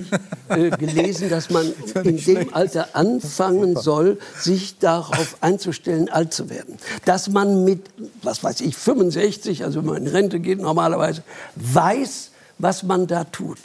äh, 0.50 0.72
gelesen, 0.72 1.30
dass 1.30 1.52
man 1.52 1.72
in 2.04 2.18
dem 2.18 2.52
Alter 2.52 2.90
anfangen 2.94 3.76
soll, 3.76 4.18
sich 4.40 4.80
darauf 4.80 5.38
einzustellen, 5.42 6.10
alt 6.10 6.34
zu 6.34 6.50
werden. 6.50 6.78
Dass 7.06 7.30
man 7.30 7.64
mit, 7.64 7.86
was 8.24 8.44
weiß 8.44 8.62
ich, 8.62 8.76
65, 8.76 9.64
also 9.64 9.82
wenn 9.82 9.86
man 9.86 9.98
in 9.98 10.08
Rente 10.08 10.40
geht 10.40 10.60
normalerweise, 10.60 11.22
weiß, 11.56 12.32
was 12.58 12.82
man 12.82 13.06
da 13.06 13.24
tut. 13.24 13.60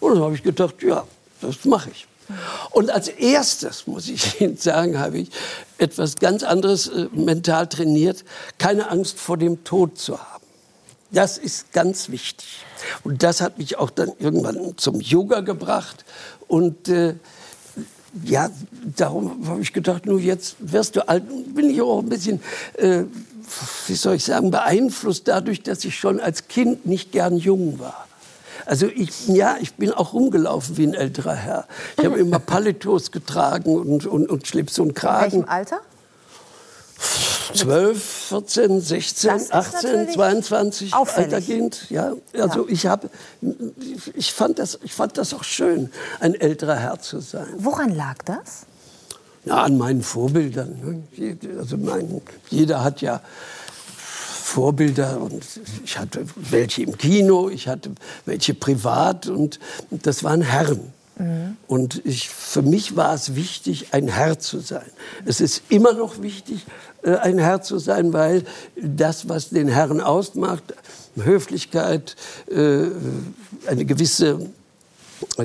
Und 0.00 0.14
dann 0.14 0.22
habe 0.22 0.34
ich 0.34 0.42
gedacht, 0.42 0.82
ja, 0.82 1.04
das 1.42 1.66
mache 1.66 1.90
ich. 1.90 2.06
Und 2.70 2.90
als 2.90 3.08
erstes, 3.08 3.86
muss 3.86 4.08
ich 4.08 4.40
Ihnen 4.40 4.56
sagen, 4.56 4.98
habe 4.98 5.18
ich 5.18 5.30
etwas 5.78 6.16
ganz 6.16 6.42
anderes 6.42 6.88
äh, 6.88 7.08
mental 7.12 7.68
trainiert, 7.68 8.24
keine 8.58 8.90
Angst 8.90 9.18
vor 9.18 9.36
dem 9.36 9.64
Tod 9.64 9.98
zu 9.98 10.18
haben. 10.18 10.44
Das 11.10 11.38
ist 11.38 11.72
ganz 11.72 12.08
wichtig. 12.08 12.64
Und 13.04 13.22
das 13.22 13.40
hat 13.40 13.58
mich 13.58 13.78
auch 13.78 13.90
dann 13.90 14.12
irgendwann 14.18 14.76
zum 14.76 15.00
Yoga 15.00 15.40
gebracht. 15.40 16.04
Und 16.48 16.88
äh, 16.88 17.14
ja, 18.22 18.50
darum 18.96 19.46
habe 19.48 19.60
ich 19.60 19.72
gedacht, 19.72 20.06
nur 20.06 20.20
jetzt 20.20 20.56
wirst 20.58 20.96
du 20.96 21.08
alt. 21.08 21.24
Bin 21.54 21.70
ich 21.70 21.80
auch 21.82 22.00
ein 22.00 22.08
bisschen, 22.08 22.40
äh, 22.74 23.04
wie 23.86 23.94
soll 23.94 24.16
ich 24.16 24.24
sagen, 24.24 24.50
beeinflusst 24.50 25.28
dadurch, 25.28 25.62
dass 25.62 25.84
ich 25.84 25.96
schon 25.96 26.20
als 26.20 26.48
Kind 26.48 26.86
nicht 26.86 27.12
gern 27.12 27.36
jung 27.36 27.78
war. 27.78 28.06
Also 28.66 28.86
ich, 28.86 29.28
ja, 29.28 29.56
ich 29.60 29.74
bin 29.74 29.92
auch 29.92 30.12
rumgelaufen 30.14 30.76
wie 30.76 30.86
ein 30.86 30.94
älterer 30.94 31.34
Herr. 31.34 31.66
Ich 31.98 32.04
habe 32.04 32.18
immer 32.18 32.38
Paletos 32.40 33.10
getragen 33.12 33.76
und, 33.76 34.06
und, 34.06 34.28
und 34.28 34.46
Schlips 34.46 34.78
und 34.78 34.90
In 34.90 34.94
welchem 34.94 35.00
Kragen. 35.00 35.44
Alter? 35.48 35.80
12, 37.54 38.02
14, 38.02 38.80
16, 38.80 39.30
Das 39.30 39.42
ist 39.42 39.52
18, 39.52 39.90
natürlich 39.92 40.14
22, 40.14 40.94
auffällig. 40.94 41.34
Altergehend. 41.34 41.90
Ja, 41.90 42.12
also 42.38 42.68
ich 42.68 42.86
habe, 42.86 43.10
ich 44.14 44.32
fand 44.32 44.58
das, 44.58 44.78
ich 44.82 44.94
fand 44.94 45.18
das 45.18 45.34
auch 45.34 45.44
schön, 45.44 45.90
ein 46.20 46.34
älterer 46.34 46.76
Herr 46.76 47.00
zu 47.00 47.20
sein. 47.20 47.46
Woran 47.58 47.94
lag 47.94 48.22
das? 48.24 48.66
Ja, 49.44 49.62
an 49.62 49.76
meinen 49.76 50.02
Vorbildern. 50.02 51.04
ne? 51.16 51.36
Also 51.58 51.76
mein, 51.76 52.22
jeder 52.48 52.82
hat 52.82 53.02
ja 53.02 53.20
Vorbilder 54.54 55.20
und 55.20 55.44
ich 55.84 55.98
hatte 55.98 56.26
welche 56.36 56.82
im 56.84 56.96
Kino, 56.96 57.48
ich 57.48 57.66
hatte 57.66 57.90
welche 58.24 58.54
privat 58.54 59.26
und 59.26 59.58
das 59.90 60.22
waren 60.22 60.42
Herren. 60.42 60.92
Und 61.66 62.02
ich, 62.04 62.28
für 62.28 62.62
mich 62.62 62.96
war 62.96 63.14
es 63.14 63.34
wichtig, 63.34 63.88
ein 63.92 64.08
Herr 64.08 64.38
zu 64.38 64.60
sein. 64.60 64.86
Es 65.24 65.40
ist 65.40 65.62
immer 65.68 65.92
noch 65.92 66.22
wichtig, 66.22 66.66
äh, 67.02 67.16
ein 67.16 67.38
Herr 67.38 67.62
zu 67.62 67.78
sein, 67.78 68.12
weil 68.12 68.44
das, 68.80 69.28
was 69.28 69.50
den 69.50 69.68
Herren 69.68 70.00
ausmacht, 70.00 70.74
Höflichkeit, 71.16 72.16
äh, 72.48 72.86
eine 73.66 73.84
gewisse 73.84 74.50
äh, 75.38 75.44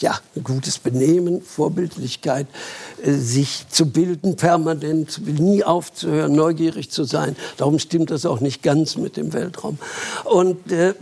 ja, 0.00 0.18
gutes 0.42 0.78
Benehmen, 0.78 1.42
Vorbildlichkeit, 1.42 2.46
äh, 3.02 3.12
sich 3.12 3.66
zu 3.68 3.86
bilden 3.86 4.36
permanent, 4.36 5.20
nie 5.26 5.62
aufzuhören, 5.64 6.32
neugierig 6.32 6.90
zu 6.90 7.04
sein. 7.04 7.36
Darum 7.56 7.78
stimmt 7.78 8.10
das 8.10 8.26
auch 8.26 8.40
nicht 8.40 8.62
ganz 8.62 8.96
mit 8.96 9.16
dem 9.16 9.32
Weltraum. 9.32 9.78
Und 10.24 10.72
äh, 10.72 10.94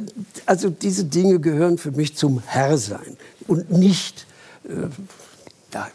also 0.46 0.70
diese 0.70 1.04
Dinge 1.04 1.40
gehören 1.40 1.78
für 1.78 1.92
mich 1.92 2.16
zum 2.16 2.40
Herrsein 2.44 3.16
und 3.46 3.70
nicht 3.70 4.26
äh, 4.64 4.88
ja, 5.72 5.88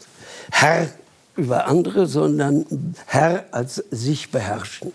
Herr 0.50 0.88
über 1.36 1.66
andere, 1.66 2.06
sondern 2.06 2.94
Herr 3.06 3.44
als 3.50 3.82
sich 3.90 4.30
beherrschend. 4.30 4.94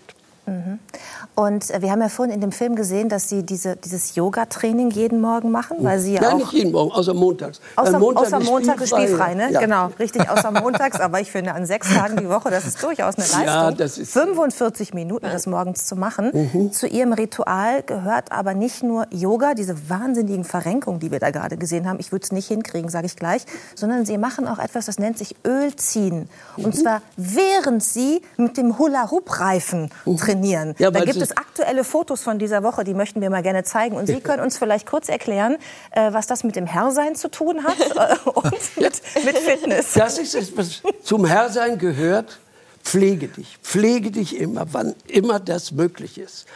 Und 1.34 1.70
äh, 1.70 1.80
wir 1.80 1.90
haben 1.90 2.00
ja 2.00 2.08
vorhin 2.08 2.34
in 2.34 2.40
dem 2.40 2.52
Film 2.52 2.74
gesehen, 2.74 3.08
dass 3.08 3.28
Sie 3.28 3.42
diese, 3.42 3.76
dieses 3.76 4.14
Yoga-Training 4.16 4.90
jeden 4.90 5.20
Morgen 5.20 5.50
machen, 5.50 5.78
weil 5.80 5.98
Sie 5.98 6.14
ja 6.14 6.20
Nein, 6.20 6.32
auch... 6.32 6.38
nicht 6.38 6.52
jeden 6.52 6.72
Morgen, 6.72 6.90
außer 6.92 7.14
montags. 7.14 7.60
Außer, 7.76 7.98
Montag 7.98 8.26
außer 8.26 8.38
ist 8.40 8.46
Montag 8.50 8.80
ist 8.80 8.90
spielfrei, 8.90 9.34
ne? 9.34 9.50
Ja. 9.52 9.60
Genau, 9.60 9.90
richtig, 9.98 10.28
außer 10.28 10.50
montags. 10.50 11.00
Aber 11.00 11.20
ich 11.20 11.30
finde, 11.30 11.54
an 11.54 11.66
sechs 11.66 11.92
Tagen 11.94 12.16
die 12.16 12.28
Woche, 12.28 12.50
das 12.50 12.66
ist 12.66 12.82
durchaus 12.82 13.14
eine 13.16 13.26
Leistung. 13.26 13.44
Ja, 13.44 13.70
das 13.70 13.98
ist- 13.98 14.12
45 14.12 14.92
Minuten 14.92 15.26
das 15.30 15.46
morgens 15.46 15.86
zu 15.86 15.96
machen. 15.96 16.70
Zu 16.72 16.86
Ihrem 16.88 17.12
Ritual 17.12 17.82
gehört 17.84 18.32
aber 18.32 18.54
nicht 18.54 18.82
nur 18.82 19.06
Yoga, 19.10 19.54
diese 19.54 19.88
wahnsinnigen 19.88 20.44
Verrenkungen, 20.44 21.00
die 21.00 21.10
wir 21.10 21.20
da 21.20 21.30
gerade 21.30 21.56
gesehen 21.56 21.88
haben. 21.88 22.00
Ich 22.00 22.12
würde 22.12 22.24
es 22.24 22.32
nicht 22.32 22.48
hinkriegen, 22.48 22.90
sage 22.90 23.06
ich 23.06 23.16
gleich. 23.16 23.44
Sondern 23.74 24.04
Sie 24.04 24.18
machen 24.18 24.48
auch 24.48 24.58
etwas, 24.58 24.86
das 24.86 24.98
nennt 24.98 25.16
sich 25.16 25.36
Ölziehen. 25.46 26.28
Und 26.56 26.76
zwar 26.76 27.02
während 27.16 27.82
Sie 27.82 28.20
mit 28.36 28.56
dem 28.56 28.78
Hula-Hoop-Reifen 28.78 29.90
trainieren. 30.18 30.39
Ja, 30.78 30.90
da 30.90 31.04
gibt 31.04 31.20
es 31.20 31.36
aktuelle 31.36 31.84
Fotos 31.84 32.22
von 32.22 32.38
dieser 32.38 32.62
Woche, 32.62 32.84
die 32.84 32.94
möchten 32.94 33.20
wir 33.20 33.30
mal 33.30 33.42
gerne 33.42 33.64
zeigen. 33.64 33.96
Und 33.96 34.06
Sie 34.06 34.20
können 34.20 34.42
uns 34.42 34.58
vielleicht 34.58 34.86
kurz 34.86 35.08
erklären, 35.08 35.56
äh, 35.92 36.12
was 36.12 36.26
das 36.26 36.44
mit 36.44 36.56
dem 36.56 36.66
Herrsein 36.66 37.14
zu 37.14 37.30
tun 37.30 37.64
hat 37.64 37.78
äh, 37.80 38.28
und 38.30 38.76
mit, 38.76 39.02
mit 39.24 39.38
Fitness. 39.38 39.92
Das 39.94 40.18
ist 40.18 40.34
es, 40.34 40.56
was 40.56 40.82
zum 41.02 41.24
Herrsein 41.24 41.78
gehört. 41.78 42.38
Pflege 42.82 43.28
dich. 43.28 43.58
Pflege 43.62 44.10
dich 44.10 44.38
immer, 44.38 44.66
wann 44.72 44.94
immer 45.06 45.38
das 45.38 45.72
möglich 45.72 46.18
ist. 46.18 46.46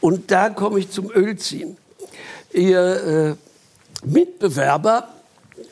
Und 0.00 0.30
da 0.30 0.50
komme 0.50 0.78
ich 0.80 0.90
zum 0.90 1.10
Ölziehen. 1.10 1.76
Ihr 2.52 3.36
äh, 4.04 4.06
Mitbewerber 4.06 5.08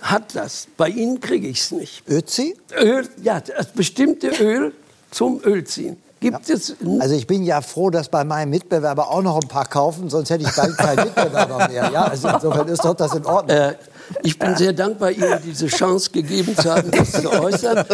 hat 0.01 0.35
das. 0.35 0.69
Bei 0.77 0.89
Ihnen 0.89 1.21
kriege 1.21 1.49
ich 1.49 1.61
es 1.61 1.71
nicht. 1.73 2.09
Ötzi? 2.09 2.57
Öl, 2.73 3.09
ja, 3.23 3.41
das 3.41 3.73
bestimmte 3.73 4.29
Öl 4.29 4.73
zum 5.11 5.43
Ölziehen. 5.45 5.97
Gibt 6.21 6.51
es 6.51 6.77
Also 6.99 7.15
ich 7.15 7.27
bin 7.27 7.45
ja 7.45 7.63
froh, 7.63 7.89
dass 7.89 8.11
bei 8.11 8.25
meinem 8.25 8.51
Mitbewerber 8.51 9.11
auch 9.11 9.23
noch 9.23 9.41
ein 9.41 9.49
paar 9.49 9.65
kaufen, 9.65 10.11
sonst 10.11 10.29
hätte 10.29 10.45
ich 10.45 10.55
bald 10.55 10.77
keinen 10.77 11.05
Mitbewerber 11.05 11.67
mehr. 11.69 11.91
Ja, 11.91 12.05
also 12.05 12.29
insofern 12.29 12.69
ist 12.69 12.85
doch 12.85 12.95
das 12.95 13.15
in 13.15 13.25
Ordnung. 13.25 13.57
Äh, 13.57 13.75
ich 14.23 14.39
bin 14.39 14.55
sehr 14.55 14.75
dankbar, 14.75 15.13
Ihnen 15.13 15.41
diese 15.43 15.69
Chance 15.69 16.11
gegeben 16.11 16.55
zu 16.55 16.71
haben, 16.71 16.91
das 16.91 17.13
zu 17.13 17.31
äußern. 17.31 17.87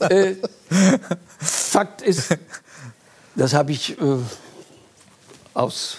Äh, 0.00 0.34
Fakt 1.38 2.02
ist, 2.02 2.36
das 3.36 3.54
habe 3.54 3.70
ich 3.70 4.00
äh, 4.00 4.04
aus. 5.54 5.98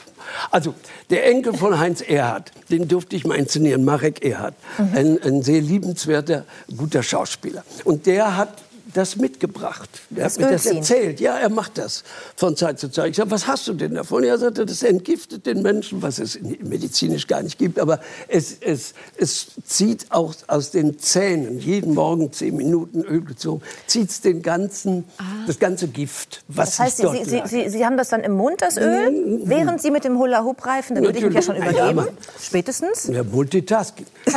Also, 0.50 0.74
der 1.10 1.26
Enkel 1.28 1.54
von 1.54 1.80
Heinz 1.80 2.02
Erhardt, 2.02 2.52
den 2.70 2.88
durfte 2.88 3.16
ich 3.16 3.26
mal 3.26 3.36
inszenieren, 3.36 3.86
Marek 3.86 4.26
Erhardt. 4.26 4.56
Ein, 4.78 5.22
ein 5.24 5.42
sehr 5.42 5.62
liebenswerter, 5.62 6.46
guter 6.76 7.04
Schauspieler. 7.04 7.64
Und 7.84 8.06
der 8.06 8.36
hat 8.36 8.50
das 8.94 9.16
mitgebracht. 9.16 9.90
Das 10.10 10.34
hat 10.34 10.42
mir 10.42 10.52
das 10.52 10.66
erzählt. 10.66 11.20
Ja, 11.20 11.38
er 11.38 11.50
macht 11.50 11.78
das 11.78 12.04
von 12.36 12.56
Zeit 12.56 12.80
zu 12.80 12.90
Zeit. 12.90 13.12
Ich 13.12 13.16
sage, 13.18 13.32
was 13.32 13.48
hast 13.48 13.68
du 13.68 13.74
denn 13.74 13.96
davon? 13.96 14.24
Er 14.24 14.38
sagte, 14.38 14.66
das 14.66 14.84
entgiftet 14.84 15.46
den 15.46 15.62
Menschen, 15.62 16.02
was 16.02 16.20
es 16.20 16.40
medizinisch 16.42 17.28
gar 17.28 17.42
nicht 17.42 17.58
gibt. 17.58 17.80
Aber 17.80 18.00
es, 18.28 18.58
es, 18.62 18.94
es 19.18 19.48
zieht 19.66 20.08
auch 20.12 20.34
aus 20.48 20.72
den 20.72 21.00
Zähnen, 21.00 21.60
jeden 21.60 21.94
Morgen 21.94 22.32
zehn 22.32 22.56
Minuten 22.56 23.02
Öl 23.04 23.22
gezogen, 23.22 23.62
zieht 23.88 24.10
es 24.10 24.22
den 24.22 24.42
ganzen, 24.42 25.06
das 25.48 25.60
ganze 25.60 25.88
Gift, 25.88 26.44
was 26.48 26.70
Das 26.72 26.80
heißt, 26.80 26.98
Sie, 26.98 27.04
dort 27.04 27.26
Sie, 27.26 27.36
lagert. 27.36 27.50
Sie, 27.50 27.70
Sie 27.70 27.86
haben 27.86 27.98
das 27.98 28.10
dann 28.10 28.22
im 28.22 28.34
Mund, 28.34 28.62
das 28.62 28.78
Öl, 28.78 29.40
während 29.46 29.82
Sie 29.82 29.92
mit 29.92 30.04
dem 30.04 30.18
Hula-Hoop-Reifen, 30.18 30.96
da 30.96 31.02
würde 31.02 31.18
ich 31.20 31.26
mich 31.26 31.34
ja 31.36 31.42
schon 31.42 31.56
Natürlich. 31.58 31.78
Ja, 31.78 31.92
übergeben. 31.92 32.16
aber- 32.18 32.42
Spätestens. 32.42 33.08
Ja, 33.08 33.24
Multitasking. 33.24 34.06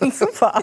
Super. 0.18 0.62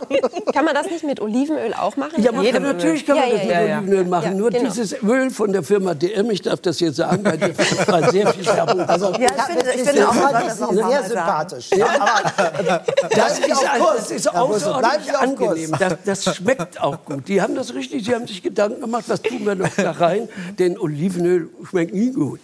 Kann 0.53 0.65
man 0.65 0.75
das 0.75 0.87
nicht 0.89 1.03
mit 1.03 1.19
Olivenöl 1.19 1.73
auch 1.73 1.95
machen? 1.97 2.21
Ja, 2.21 2.31
natürlich 2.73 3.05
kann 3.05 3.17
man 3.17 3.29
Ja, 3.29 3.35
das 3.37 3.45
ja, 3.45 3.59
mit. 3.59 3.89
Olivenöl 3.89 4.05
machen. 4.05 4.25
Ja, 4.25 4.33
Nur 4.33 4.49
genau. 4.49 4.69
dieses 4.69 5.03
Öl 5.03 5.29
von 5.29 5.51
der 5.51 5.63
Firma 5.63 5.93
DM, 5.93 6.29
ich 6.31 6.41
darf 6.41 6.59
das 6.61 6.79
jetzt 6.79 6.95
sagen, 6.97 7.23
weil 7.23 7.37
da 7.37 7.47
war 7.87 8.11
sehr 8.11 8.27
viel 8.33 8.45
Werbung. 8.45 8.81
Also, 8.81 9.11
Ja, 9.13 9.27
ich 9.37 9.43
finde, 9.43 9.71
ich 9.75 9.81
finde 9.83 10.09
auch, 10.09 10.13
das 10.31 10.57
sehr 10.57 10.67
mal 10.67 10.91
sagen. 10.91 11.07
sympathisch. 11.07 11.69
Ja, 11.75 11.87
aber 11.99 12.83
Das 13.09 13.39
ist, 13.39 13.49
das 13.49 14.11
ist 14.11 14.35
außerordentlich 14.35 15.17
angenehm. 15.17 15.71
Das, 15.79 15.93
das 16.23 16.35
schmeckt 16.37 16.81
auch 16.81 17.03
gut. 17.05 17.27
Die 17.27 17.41
haben 17.41 17.55
das 17.55 17.73
richtig, 17.73 18.05
sie 18.05 18.13
haben 18.13 18.27
sich 18.27 18.41
Gedanken 18.43 18.81
gemacht, 18.81 19.05
was 19.07 19.21
tun 19.21 19.45
wir 19.45 19.55
noch 19.55 19.69
da 19.75 19.91
rein? 19.91 20.27
Denn 20.59 20.77
Olivenöl 20.77 21.49
schmeckt 21.69 21.93
nie 21.93 22.11
gut. 22.11 22.39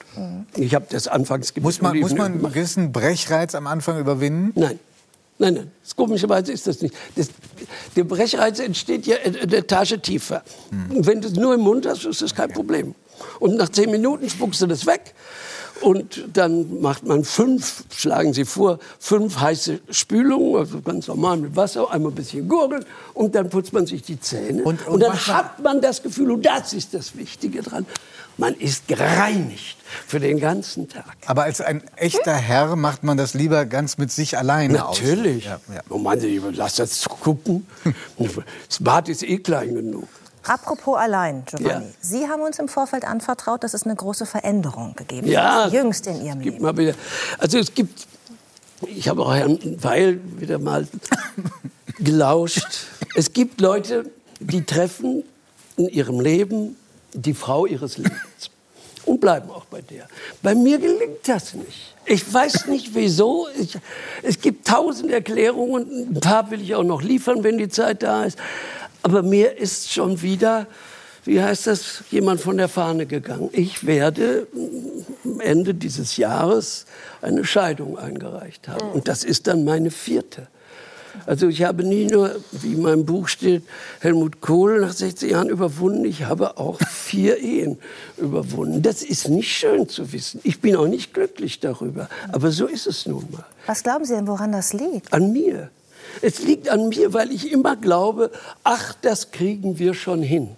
Ich 0.56 0.74
habe 0.76 0.86
das 0.90 1.08
anfangs 1.08 1.54
Muss 1.62 1.82
man, 1.82 1.98
muss 2.00 2.12
man 2.14 2.28
einen 2.28 2.38
gemacht. 2.38 2.54
gewissen 2.54 2.92
Brechreiz 2.92 3.56
am 3.56 3.68
Anfang 3.68 4.00
überwinden? 4.00 4.52
Nein. 4.60 4.80
Nein, 5.40 5.56
nein. 5.56 5.72
Komischerweise 5.96 6.52
ist 6.52 6.68
das 6.68 6.82
nicht. 6.82 6.96
Das, 7.16 7.30
der 7.96 8.04
Brechreiz 8.04 8.60
entsteht 8.60 9.06
ja 9.08 9.18
in 9.18 9.50
der 9.50 9.66
Tasche 9.66 10.00
tiefer. 10.00 10.44
Und 10.90 11.06
wenn 11.06 11.22
du 11.22 11.28
es 11.28 11.34
nur 11.34 11.56
im 11.56 11.62
Mund 11.62 11.86
hast, 11.86 12.06
ist 12.06 12.22
das 12.22 12.36
kein 12.36 12.52
Problem. 12.52 12.96
Und 13.40 13.56
nach 13.56 13.70
zehn 13.70 13.92
Minuten 13.92 14.30
spuckst 14.30 14.62
du 14.62 14.68
das 14.68 14.86
weg. 14.86 15.14
Und 15.82 16.26
dann 16.34 16.82
macht 16.82 17.04
man 17.06 17.24
fünf, 17.24 17.84
schlagen 17.96 18.34
Sie 18.34 18.46
vor, 18.46 18.80
fünf 19.00 19.40
heiße 19.40 19.80
Spülungen, 19.90 20.58
also 20.58 20.82
ganz 20.82 21.08
normal 21.08 21.38
mit 21.38 21.56
Wasser, 21.56 21.92
einmal 21.92 22.12
ein 22.12 22.16
bisschen 22.16 22.48
gurgeln 22.48 22.86
und 23.14 23.34
dann 23.36 23.50
putzt 23.50 23.74
man 23.74 23.86
sich 23.88 24.04
die 24.04 24.20
Zähne. 24.20 24.64
Und- 24.64 24.86
Und, 24.86 24.94
und 24.94 25.00
dann 25.02 25.10
man- 25.10 25.28
hat 25.28 25.60
man 25.64 25.82
das 25.82 26.04
Gefühl, 26.04 26.32
und 26.32 26.46
das 26.46 26.74
ist 26.74 26.94
das 26.94 27.18
Wichtige 27.18 27.62
dran, 27.64 27.86
man 28.38 28.54
ist 28.56 28.88
gereinigt 28.88 29.78
für 30.08 30.20
den 30.20 30.40
ganzen 30.40 30.90
Tag. 30.90 31.06
Aber 31.28 31.44
als 31.44 31.62
ein 31.62 31.84
echter 31.98 32.34
Herr 32.34 32.76
macht 32.76 33.04
man 33.04 33.18
das 33.18 33.34
lieber 33.34 33.66
ganz 33.66 33.98
mit 33.98 34.12
sich 34.12 34.38
alleine 34.38 34.88
aus. 34.88 35.00
Natürlich. 35.02 35.46
Ja, 35.46 35.60
ja. 35.74 35.82
Oh 35.90 35.98
Mann, 36.00 36.20
ich 36.24 36.42
lass 36.54 36.76
das 36.76 37.04
gucken. 37.10 37.68
Das 38.18 38.80
Bad 38.80 39.10
ist 39.10 39.24
eh 39.24 39.38
klein 39.40 39.76
genug. 39.76 40.08
Apropos 40.48 40.98
allein, 40.98 41.44
Giovanni. 41.46 41.86
Ja. 41.86 41.92
Sie 42.02 42.28
haben 42.28 42.42
uns 42.42 42.60
im 42.60 42.68
Vorfeld 42.68 43.06
anvertraut, 43.06 43.64
dass 43.64 43.74
es 43.74 43.84
eine 43.84 43.96
große 43.96 44.26
Veränderung 44.26 44.96
gegeben 44.96 45.28
Ja, 45.28 45.66
hat. 45.66 45.74
Jüngst 45.74 46.06
in 46.08 46.24
Ihrem 46.26 46.42
gibt 46.42 46.54
Leben. 46.56 46.64
mal 46.66 46.78
wieder. 46.78 46.94
Also 47.38 47.58
es 47.60 47.74
gibt, 47.74 48.08
ich 48.88 49.08
habe 49.08 49.22
auch 49.26 49.34
Herrn 49.34 49.58
Weil 49.82 50.20
wieder 50.40 50.60
mal 50.60 50.88
gelauscht. 52.00 52.88
Es 53.16 53.34
gibt 53.34 53.62
Leute, 53.62 54.10
die 54.40 54.64
treffen 54.64 55.24
in 55.78 55.88
ihrem 55.90 56.20
Leben 56.20 56.76
die 57.14 57.34
Frau 57.34 57.66
ihres 57.66 57.98
Lebens 57.98 58.50
und 59.06 59.20
bleiben 59.22 59.50
auch 59.52 59.66
bei 59.66 59.82
der. 59.82 60.08
Bei 60.42 60.56
mir 60.56 60.78
gelingt 60.80 61.28
das 61.28 61.54
nicht. 61.54 61.94
Ich 62.06 62.32
weiß 62.34 62.66
nicht 62.68 62.94
wieso. 62.96 63.48
Ich, 63.58 63.78
es 64.24 64.40
gibt 64.42 64.68
tausend 64.68 65.12
Erklärungen. 65.12 66.10
Ein 66.16 66.20
paar 66.20 66.50
will 66.52 66.62
ich 66.62 66.76
auch 66.76 66.84
noch 66.84 67.02
liefern, 67.02 67.44
wenn 67.44 67.58
die 67.58 67.70
Zeit 67.70 68.04
da 68.04 68.26
ist. 68.26 68.38
Aber 69.04 69.22
mir 69.22 69.58
ist 69.58 69.92
schon 69.92 70.22
wieder, 70.22 70.68
wie 71.26 71.42
heißt 71.42 71.68
das, 71.68 72.04
jemand 72.10 72.42
von 72.42 72.58
der 72.58 72.70
Fahne 72.70 73.06
gegangen. 73.06 73.50
Ich 73.52 73.86
werde 73.86 74.48
am 75.24 75.40
Ende 75.40 75.74
dieses 75.74 76.18
Jahres 76.18 76.86
eine 77.22 77.46
Scheidung 77.46 77.98
eingereicht 77.98 78.68
haben. 78.68 78.92
Und 78.92 79.08
das 79.08 79.24
ist 79.24 79.48
dann 79.48 79.64
meine 79.64 79.92
vierte. 79.92 80.48
Also 81.26 81.48
ich 81.48 81.64
habe 81.64 81.84
nie 81.84 82.08
nur, 82.08 82.36
wie 82.52 82.74
in 82.74 82.82
meinem 82.82 83.06
Buch 83.06 83.28
steht, 83.28 83.64
Helmut 84.00 84.42
Kohl 84.42 84.82
nach 84.82 84.94
60 84.94 85.32
Jahren 85.32 85.50
überwunden, 85.50 86.06
ich 86.06 86.26
habe 86.26 86.58
auch 86.58 86.80
vier 86.88 87.38
Ehen 87.38 87.78
überwunden. 88.18 88.82
Das 88.82 89.04
ist 89.04 89.30
nicht 89.30 89.52
schön 89.52 89.88
zu 89.88 90.12
wissen. 90.12 90.42
Ich 90.44 90.60
bin 90.60 90.76
auch 90.76 90.88
nicht 90.88 91.14
glücklich 91.14 91.60
darüber. 91.60 92.10
Aber 92.32 92.52
so 92.52 92.66
ist 92.66 92.88
es 92.88 93.06
nun 93.06 93.28
mal. 93.32 93.46
Was 93.68 93.84
glauben 93.84 94.06
Sie 94.06 94.14
denn, 94.14 94.28
woran 94.28 94.52
das 94.52 94.74
liegt? 94.74 95.14
An 95.14 95.32
mir. 95.32 95.70
Es 96.22 96.40
liegt 96.40 96.70
an 96.70 96.90
mir, 96.90 97.14
weil 97.14 97.32
ich 97.32 97.52
immer 97.52 97.76
glaube, 97.76 98.32
ach, 98.64 98.94
das 99.02 99.32
kriegen 99.32 99.80
wir 99.80 99.94
schon 99.94 100.22
hin. 100.22 100.50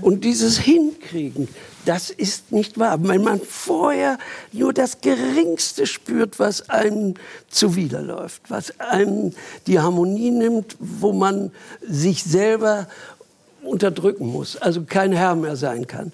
Und 0.00 0.24
dieses 0.24 0.58
Hinkriegen, 0.58 1.48
das 1.84 2.10
ist 2.10 2.52
nicht 2.52 2.78
wahr. 2.78 2.98
Wenn 3.02 3.22
man 3.22 3.40
vorher 3.40 4.18
nur 4.52 4.72
das 4.72 5.00
Geringste 5.00 5.86
spürt, 5.86 6.38
was 6.38 6.70
einem 6.70 7.14
zuwiderläuft, 7.48 8.42
was 8.48 8.78
einem 8.80 9.32
die 9.66 9.80
Harmonie 9.80 10.30
nimmt, 10.30 10.76
wo 10.78 11.12
man 11.12 11.50
sich 11.86 12.22
selber 12.22 12.88
unterdrücken 13.62 14.26
muss, 14.26 14.56
also 14.56 14.84
kein 14.84 15.12
Herr 15.12 15.34
mehr 15.34 15.56
sein 15.56 15.86
kann 15.86 16.12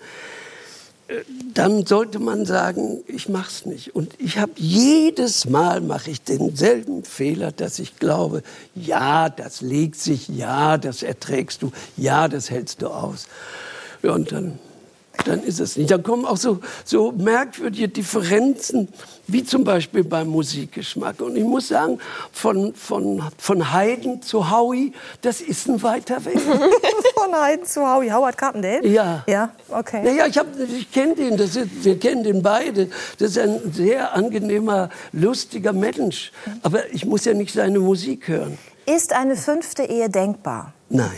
dann 1.54 1.86
sollte 1.86 2.18
man 2.18 2.46
sagen, 2.46 3.02
ich 3.06 3.28
mach's 3.28 3.66
nicht. 3.66 3.94
Und 3.94 4.14
ich 4.18 4.38
habe 4.38 4.52
jedes 4.56 5.48
Mal 5.48 5.80
mache 5.80 6.10
ich 6.10 6.22
denselben 6.22 7.04
Fehler, 7.04 7.52
dass 7.52 7.78
ich 7.78 7.96
glaube, 7.96 8.42
ja, 8.74 9.28
das 9.28 9.60
legt 9.60 9.96
sich, 9.96 10.28
ja, 10.28 10.78
das 10.78 11.02
erträgst 11.02 11.62
du, 11.62 11.72
ja, 11.96 12.28
das 12.28 12.50
hältst 12.50 12.82
du 12.82 12.88
aus. 12.88 13.26
Ja, 14.02 14.12
und 14.12 14.32
dann 14.32 14.58
dann 15.24 15.42
ist 15.42 15.60
es 15.60 15.76
nicht. 15.76 15.90
Dann 15.90 16.02
kommen 16.02 16.24
auch 16.24 16.36
so, 16.36 16.58
so 16.84 17.12
merkwürdige 17.12 17.88
Differenzen, 17.88 18.88
wie 19.26 19.44
zum 19.44 19.64
Beispiel 19.64 20.04
beim 20.04 20.28
Musikgeschmack. 20.28 21.20
Und 21.20 21.36
ich 21.36 21.44
muss 21.44 21.68
sagen, 21.68 21.98
von, 22.32 22.74
von, 22.74 23.22
von 23.38 23.72
Haydn 23.72 24.20
zu 24.22 24.50
Howie, 24.50 24.92
das 25.22 25.40
ist 25.40 25.68
ein 25.68 25.82
weiter 25.82 26.24
Weg. 26.24 26.38
Von 27.14 27.34
Haydn 27.34 27.64
zu 27.64 27.80
Howie. 27.82 28.10
Howard 28.10 28.36
Carpendale? 28.36 28.86
Ja. 28.86 29.22
Ja, 29.28 29.50
okay. 29.68 30.02
Naja, 30.02 30.26
ich, 30.26 30.36
hab- 30.38 30.58
ich 30.58 30.90
kenne 30.90 31.14
den, 31.14 31.36
das 31.36 31.54
ist, 31.54 31.68
wir 31.84 31.98
kennen 31.98 32.24
den 32.24 32.42
beide. 32.42 32.86
Das 33.18 33.30
ist 33.30 33.38
ein 33.38 33.72
sehr 33.72 34.14
angenehmer, 34.14 34.88
lustiger 35.12 35.72
Mensch. 35.72 36.32
Aber 36.62 36.92
ich 36.92 37.04
muss 37.06 37.24
ja 37.24 37.34
nicht 37.34 37.52
seine 37.52 37.78
Musik 37.78 38.26
hören. 38.28 38.58
Ist 38.86 39.12
eine 39.12 39.36
fünfte 39.36 39.84
Ehe 39.84 40.10
denkbar? 40.10 40.72
Nein. 40.92 41.10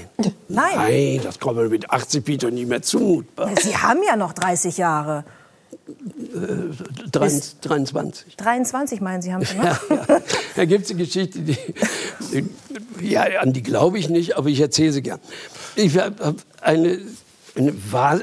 Nein. 0.48 0.76
Nein, 0.76 1.20
das 1.22 1.40
kann 1.40 1.56
man 1.56 1.68
mit 1.68 1.90
80 1.90 2.24
Peter 2.24 2.50
nicht 2.50 2.68
mehr 2.68 2.80
zumutbar. 2.80 3.50
Sie 3.60 3.76
haben 3.76 4.00
ja 4.06 4.16
noch 4.16 4.32
30 4.32 4.78
Jahre. 4.78 5.24
23. 7.10 7.60
23. 7.60 8.36
23 8.36 9.00
meinen 9.00 9.20
Sie, 9.20 9.32
haben 9.32 9.44
Sie 9.44 9.56
noch? 9.56 9.64
Ja, 9.64 9.80
ja. 10.08 10.20
Da 10.56 10.64
gibt 10.64 10.84
es 10.84 10.90
eine 10.90 11.04
Geschichte, 11.04 11.40
die, 11.40 11.56
ja, 13.00 13.24
an 13.40 13.52
die 13.52 13.62
glaube 13.62 13.98
ich 13.98 14.08
nicht, 14.08 14.36
aber 14.36 14.48
ich 14.48 14.60
erzähle 14.60 14.92
sie 14.92 15.02
gern. 15.02 15.20
Ich 15.74 15.98
habe 15.98 16.36
eine, 16.60 17.00
eine, 17.56 17.74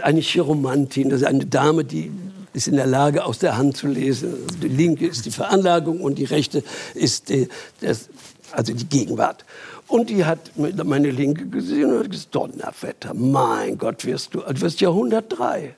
eine 0.04 0.22
Chiromantin, 0.22 1.10
das 1.10 1.22
ist 1.22 1.28
eine 1.28 1.46
Dame, 1.46 1.84
die 1.84 2.12
ist 2.54 2.68
in 2.68 2.78
der 2.78 2.88
Lage, 2.88 3.26
aus 3.26 3.40
der 3.40 3.58
Hand 3.58 3.78
zu 3.78 3.88
lesen. 3.88 4.34
Die 4.62 4.68
linke 4.68 5.08
ist 5.08 5.26
die 5.26 5.32
Veranlagung 5.32 6.02
und 6.02 6.18
die 6.18 6.26
rechte 6.26 6.64
ist 6.94 7.30
die, 7.30 7.48
das, 7.82 8.10
also 8.52 8.74
die 8.74 8.86
Gegenwart. 8.86 9.46
Und 9.92 10.10
die 10.10 10.24
hat 10.24 10.52
meine 10.56 11.12
linke 11.12 11.48
gesehen 11.48 11.92
und 11.92 12.00
hat 12.00 12.12
gesagt, 12.12 12.34
Donnerwetter, 12.34 13.14
mein 13.14 13.78
Gott, 13.78 14.06
wirst 14.06 14.34
du, 14.34 14.40
du 14.40 14.62
wirst 14.62 14.80
ja 14.80 14.88
103. 14.88 15.76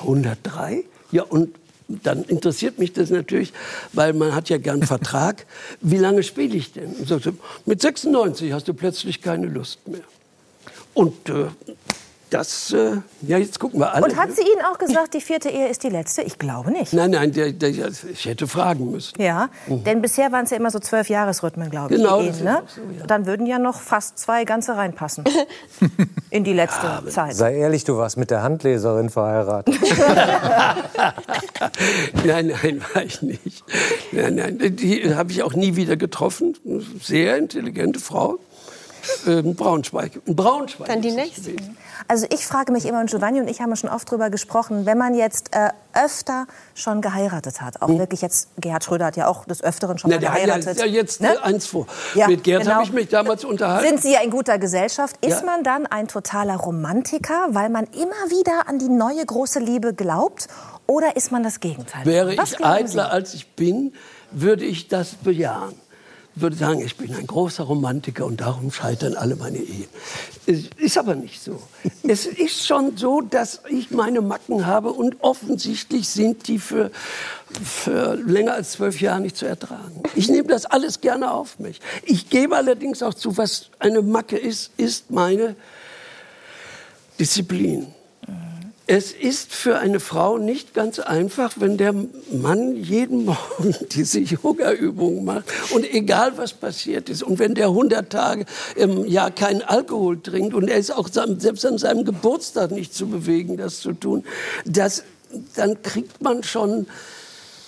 103? 0.00 0.84
Ja, 1.12 1.24
und 1.24 1.54
dann 1.88 2.24
interessiert 2.24 2.78
mich 2.78 2.94
das 2.94 3.10
natürlich, 3.10 3.52
weil 3.92 4.14
man 4.14 4.34
hat 4.34 4.48
ja 4.48 4.56
gern 4.56 4.82
Vertrag. 4.94 5.44
Wie 5.82 5.98
lange 5.98 6.22
spiele 6.22 6.56
ich 6.56 6.72
denn? 6.72 6.94
Und 6.94 7.06
sagte, 7.06 7.34
mit 7.66 7.82
96 7.82 8.50
hast 8.50 8.66
du 8.66 8.72
plötzlich 8.72 9.20
keine 9.20 9.46
Lust 9.46 9.86
mehr. 9.86 10.00
Und 10.94 11.28
äh, 11.28 11.48
das, 12.30 12.72
äh, 12.72 12.96
ja, 13.22 13.38
jetzt 13.38 13.58
gucken 13.58 13.80
wir 13.80 13.92
alle. 13.92 14.04
Und 14.04 14.16
hat 14.16 14.34
sie 14.34 14.42
Ihnen 14.42 14.62
auch 14.70 14.78
gesagt, 14.78 15.14
die 15.14 15.20
vierte 15.20 15.48
Ehe 15.48 15.68
ist 15.68 15.82
die 15.82 15.88
letzte? 15.88 16.22
Ich 16.22 16.38
glaube 16.38 16.70
nicht. 16.70 16.92
Nein, 16.92 17.10
nein, 17.10 17.32
der, 17.32 17.52
der, 17.52 17.70
ich 17.70 18.24
hätte 18.24 18.46
fragen 18.46 18.90
müssen. 18.90 19.20
Ja, 19.20 19.48
denn 19.66 20.02
bisher 20.02 20.32
waren 20.32 20.44
es 20.44 20.50
ja 20.50 20.56
immer 20.56 20.70
so 20.70 20.78
zwölf 20.78 21.08
Jahresrhythmen, 21.08 21.70
glaube 21.70 21.94
ich. 21.94 22.00
Mhm. 22.00 22.04
Genau, 22.04 22.20
Ehen, 22.20 22.44
ne? 22.44 22.62
so, 22.66 22.80
ja. 22.98 23.06
Dann 23.06 23.26
würden 23.26 23.46
ja 23.46 23.58
noch 23.58 23.80
fast 23.80 24.18
zwei 24.18 24.44
ganze 24.44 24.76
reinpassen 24.76 25.24
in 26.30 26.44
die 26.44 26.52
letzte 26.52 27.04
Zeit. 27.08 27.34
Sei 27.34 27.56
ehrlich, 27.56 27.84
du 27.84 27.96
warst 27.96 28.16
mit 28.16 28.30
der 28.30 28.42
Handleserin 28.42 29.10
verheiratet. 29.10 29.76
Nein, 32.24 32.52
nein, 32.62 32.82
war 32.94 33.02
ich 33.02 33.22
nicht. 33.22 33.64
Nein, 34.12 34.34
nein, 34.34 34.58
die 34.76 35.14
habe 35.14 35.32
ich 35.32 35.42
auch 35.42 35.54
nie 35.54 35.76
wieder 35.76 35.96
getroffen. 35.96 36.56
Sehr 37.00 37.36
intelligente 37.36 38.00
Frau. 38.00 38.38
Ähm, 39.26 39.54
Braunschweig. 39.54 40.20
In 40.26 40.36
Braunschweig. 40.36 40.88
Dann 40.88 41.00
die 41.02 41.10
nächste. 41.12 41.52
Also 42.06 42.26
ich 42.32 42.46
frage 42.46 42.72
mich 42.72 42.86
immer, 42.86 43.00
und 43.00 43.10
Giovanni 43.10 43.40
und 43.40 43.48
ich 43.48 43.60
haben 43.60 43.74
schon 43.76 43.90
oft 43.90 44.10
drüber 44.10 44.30
gesprochen, 44.30 44.86
wenn 44.86 44.96
man 44.98 45.14
jetzt 45.14 45.54
äh, 45.54 45.70
öfter 45.94 46.46
schon 46.74 47.00
geheiratet 47.00 47.60
hat, 47.60 47.82
auch 47.82 47.88
wirklich 47.88 48.22
jetzt, 48.22 48.48
Gerhard 48.58 48.84
Schröder 48.84 49.06
hat 49.06 49.16
ja 49.16 49.26
auch 49.26 49.44
des 49.44 49.62
Öfteren 49.62 49.98
schon 49.98 50.10
Hm. 50.12 50.20
Na, 50.22 50.28
mal 50.30 50.34
der 50.36 50.42
hat 50.42 50.60
geheiratet. 50.62 50.78
ja, 50.78 50.84
ja 50.86 50.92
jetzt 50.92 51.20
ne? 51.20 51.42
eins 51.42 51.66
vor. 51.66 51.86
Ja, 52.14 52.28
Mit 52.28 52.44
Gerd 52.44 52.62
genau. 52.62 52.74
habe 52.76 52.84
ich 52.84 52.92
mich 52.92 53.08
damals 53.08 53.44
unterhalten. 53.44 53.88
Sind 53.88 54.02
Sie 54.02 54.12
ja 54.12 54.20
in 54.20 54.30
guter 54.30 54.58
Gesellschaft? 54.58 55.16
Ist 55.24 55.40
Ja. 55.40 55.46
man 55.46 55.64
dann 55.64 55.86
ein 55.86 56.08
totaler 56.08 56.56
Romantiker, 56.56 57.48
weil 57.50 57.68
man 57.68 57.84
immer 57.86 58.30
wieder 58.30 58.68
an 58.68 58.78
die 58.78 58.88
neue 58.88 59.24
große 59.24 59.58
Liebe 59.58 59.92
glaubt? 59.94 60.48
Oder 60.86 61.16
ist 61.16 61.30
man 61.32 61.42
das 61.42 61.60
Gegenteil? 61.60 62.06
Wäre 62.06 62.36
Was 62.38 62.52
ich 62.52 62.64
eitler 62.64 63.10
als 63.10 63.34
ich 63.34 63.54
bin, 63.54 63.92
würde 64.30 64.64
ich 64.64 64.88
das 64.88 65.14
bejahen. 65.16 65.74
Würde 66.40 66.56
sagen, 66.56 66.80
ich 66.80 66.96
bin 66.96 67.14
ein 67.14 67.26
großer 67.26 67.64
Romantiker 67.64 68.26
und 68.26 68.40
darum 68.40 68.70
scheitern 68.70 69.14
alle 69.14 69.36
meine 69.36 69.58
Ehen. 69.58 69.88
Es 70.46 70.64
ist 70.76 70.98
aber 70.98 71.14
nicht 71.14 71.42
so. 71.42 71.60
es 72.02 72.26
ist 72.26 72.66
schon 72.66 72.96
so, 72.96 73.20
dass 73.20 73.62
ich 73.68 73.90
meine 73.90 74.20
Macken 74.20 74.66
habe 74.66 74.92
und 74.92 75.16
offensichtlich 75.20 76.08
sind 76.08 76.48
die 76.48 76.58
für, 76.58 76.90
für 77.62 78.14
länger 78.14 78.54
als 78.54 78.72
zwölf 78.72 79.00
Jahre 79.00 79.20
nicht 79.20 79.36
zu 79.36 79.46
ertragen. 79.46 80.02
Ich 80.14 80.28
nehme 80.28 80.48
das 80.48 80.66
alles 80.66 81.00
gerne 81.00 81.32
auf 81.32 81.58
mich. 81.58 81.80
Ich 82.04 82.30
gebe 82.30 82.56
allerdings 82.56 83.02
auch 83.02 83.14
zu, 83.14 83.36
was 83.36 83.70
eine 83.78 84.02
Macke 84.02 84.36
ist, 84.36 84.70
ist 84.76 85.10
meine 85.10 85.56
Disziplin. 87.18 87.88
Es 88.90 89.12
ist 89.12 89.52
für 89.52 89.78
eine 89.78 90.00
Frau 90.00 90.38
nicht 90.38 90.72
ganz 90.72 90.98
einfach, 90.98 91.52
wenn 91.56 91.76
der 91.76 91.94
Mann 92.32 92.74
jeden 92.74 93.24
Morgen 93.26 93.76
diese 93.90 94.18
Yoga-Übungen 94.18 95.26
macht 95.26 95.44
und 95.72 95.84
egal 95.92 96.38
was 96.38 96.54
passiert 96.54 97.10
ist 97.10 97.22
und 97.22 97.38
wenn 97.38 97.54
der 97.54 97.66
100 97.66 98.10
Tage 98.10 98.46
im 98.76 99.04
Jahr 99.04 99.30
keinen 99.30 99.60
Alkohol 99.60 100.22
trinkt 100.22 100.54
und 100.54 100.68
er 100.68 100.78
ist 100.78 100.90
auch 100.90 101.08
selbst 101.12 101.66
an 101.66 101.76
seinem 101.76 102.06
Geburtstag 102.06 102.70
nicht 102.70 102.94
zu 102.94 103.08
bewegen, 103.08 103.58
das 103.58 103.80
zu 103.80 103.92
tun, 103.92 104.24
das, 104.64 105.04
dann 105.54 105.82
kriegt 105.82 106.22
man 106.22 106.42
schon 106.42 106.86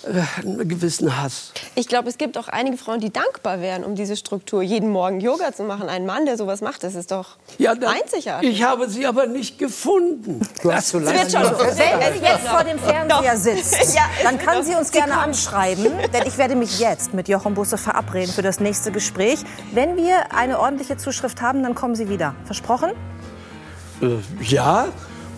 einen 0.05 0.67
gewissen 0.67 1.21
Hass. 1.21 1.51
Ich 1.75 1.87
glaube, 1.87 2.09
es 2.09 2.17
gibt 2.17 2.37
auch 2.37 2.47
einige 2.47 2.77
Frauen, 2.77 2.99
die 2.99 3.11
dankbar 3.11 3.61
wären, 3.61 3.83
um 3.83 3.95
diese 3.95 4.15
Struktur, 4.17 4.61
jeden 4.61 4.89
Morgen 4.89 5.19
Yoga 5.19 5.53
zu 5.53 5.63
machen. 5.63 5.89
Ein 5.89 6.05
Mann, 6.05 6.25
der 6.25 6.37
sowas 6.37 6.61
macht, 6.61 6.83
das 6.83 6.95
ist 6.95 7.11
doch 7.11 7.37
dann- 7.59 7.83
einzigartig. 7.83 8.49
Ich 8.49 8.63
habe 8.63 8.89
sie 8.89 9.05
aber 9.05 9.27
nicht 9.27 9.57
gefunden. 9.59 10.41
Du 10.63 10.73
hast 10.73 10.89
so 10.89 10.99
lange 10.99 11.19
wird 11.19 11.31
schon. 11.31 11.43
Wenn 11.43 12.13
sie 12.19 12.25
jetzt 12.25 12.47
vor 12.47 12.63
dem 12.63 12.79
Fernseher 12.79 13.37
sitzt, 13.37 13.93
Ja, 13.95 14.03
dann 14.23 14.37
kann 14.39 14.63
sie 14.63 14.73
uns 14.75 14.87
Sie 14.87 14.93
gerne 14.97 15.13
kommt. 15.13 15.25
anschreiben, 15.27 15.91
denn 16.13 16.23
ich 16.25 16.37
werde 16.37 16.55
mich 16.55 16.79
jetzt 16.79 17.13
mit 17.13 17.27
Jochen 17.27 17.53
Busse 17.53 17.77
verabreden 17.77 18.33
für 18.33 18.41
das 18.41 18.59
nächste 18.59 18.91
Gespräch. 18.91 19.39
Wenn 19.73 19.97
wir 19.97 20.33
eine 20.35 20.59
ordentliche 20.59 20.97
Zuschrift 20.97 21.41
haben, 21.41 21.61
dann 21.63 21.75
kommen 21.75 21.95
Sie 21.95 22.09
wieder. 22.09 22.35
Versprochen? 22.45 22.91
Äh, 24.01 24.17
ja, 24.43 24.87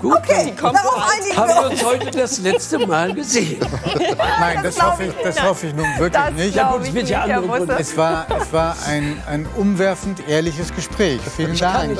gut. 0.03 0.17
Okay, 0.17 0.53
darauf 0.55 1.11
einigen 1.11 1.37
Haben 1.37 1.49
wir 1.49 1.71
uns. 1.71 1.83
heute 1.83 2.11
das 2.11 2.37
letzte 2.39 2.85
Mal 2.85 3.13
gesehen. 3.13 3.59
Nein, 4.39 4.59
das, 4.61 4.81
hoffe 4.81 5.05
ich, 5.05 5.13
das 5.23 5.41
hoffe 5.41 5.67
ich 5.67 5.73
nun 5.73 5.87
wirklich 5.97 6.31
nicht. 6.35 6.55
Ja, 6.55 6.71
gut, 6.71 6.81
es 6.83 6.93
wird 6.93 7.09
ja. 7.09 7.25
Es 7.79 7.97
war, 7.97 8.27
es 8.39 8.53
war 8.53 8.75
ein, 8.87 9.21
ein 9.27 9.47
umwerfend 9.55 10.27
ehrliches 10.27 10.73
Gespräch. 10.75 11.21
Vielen 11.35 11.57
Dank. 11.57 11.97